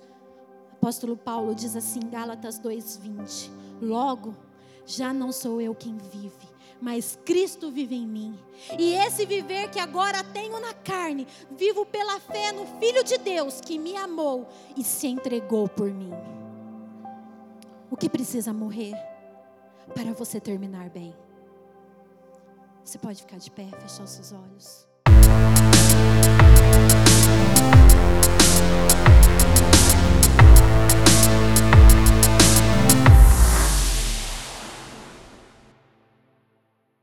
Apóstolo 0.74 1.16
Paulo 1.16 1.54
diz 1.54 1.74
assim, 1.74 2.00
Gálatas 2.00 2.60
2:20. 2.60 3.50
Logo, 3.80 4.36
já 4.84 5.10
não 5.10 5.32
sou 5.32 5.58
eu 5.58 5.74
quem 5.74 5.96
vive, 5.96 6.46
mas 6.82 7.18
Cristo 7.24 7.70
vive 7.70 7.94
em 7.94 8.06
mim. 8.06 8.38
E 8.78 8.92
esse 8.92 9.24
viver 9.24 9.70
que 9.70 9.80
agora 9.80 10.22
tenho 10.22 10.60
na 10.60 10.74
carne, 10.74 11.26
vivo 11.52 11.86
pela 11.86 12.20
fé 12.20 12.52
no 12.52 12.66
Filho 12.78 13.02
de 13.02 13.16
Deus 13.16 13.58
que 13.58 13.78
me 13.78 13.96
amou 13.96 14.46
e 14.76 14.84
se 14.84 15.06
entregou 15.06 15.66
por 15.66 15.90
mim. 15.90 16.12
O 17.90 17.96
que 17.96 18.10
precisa 18.10 18.52
morrer 18.52 18.92
para 19.94 20.12
você 20.12 20.38
terminar 20.38 20.90
bem? 20.90 21.16
Você 22.84 22.98
pode 22.98 23.20
ficar 23.20 23.38
de 23.38 23.50
pé, 23.50 23.68
fechar 23.80 24.02
os 24.02 24.10
seus 24.10 24.32
olhos. 24.32 24.88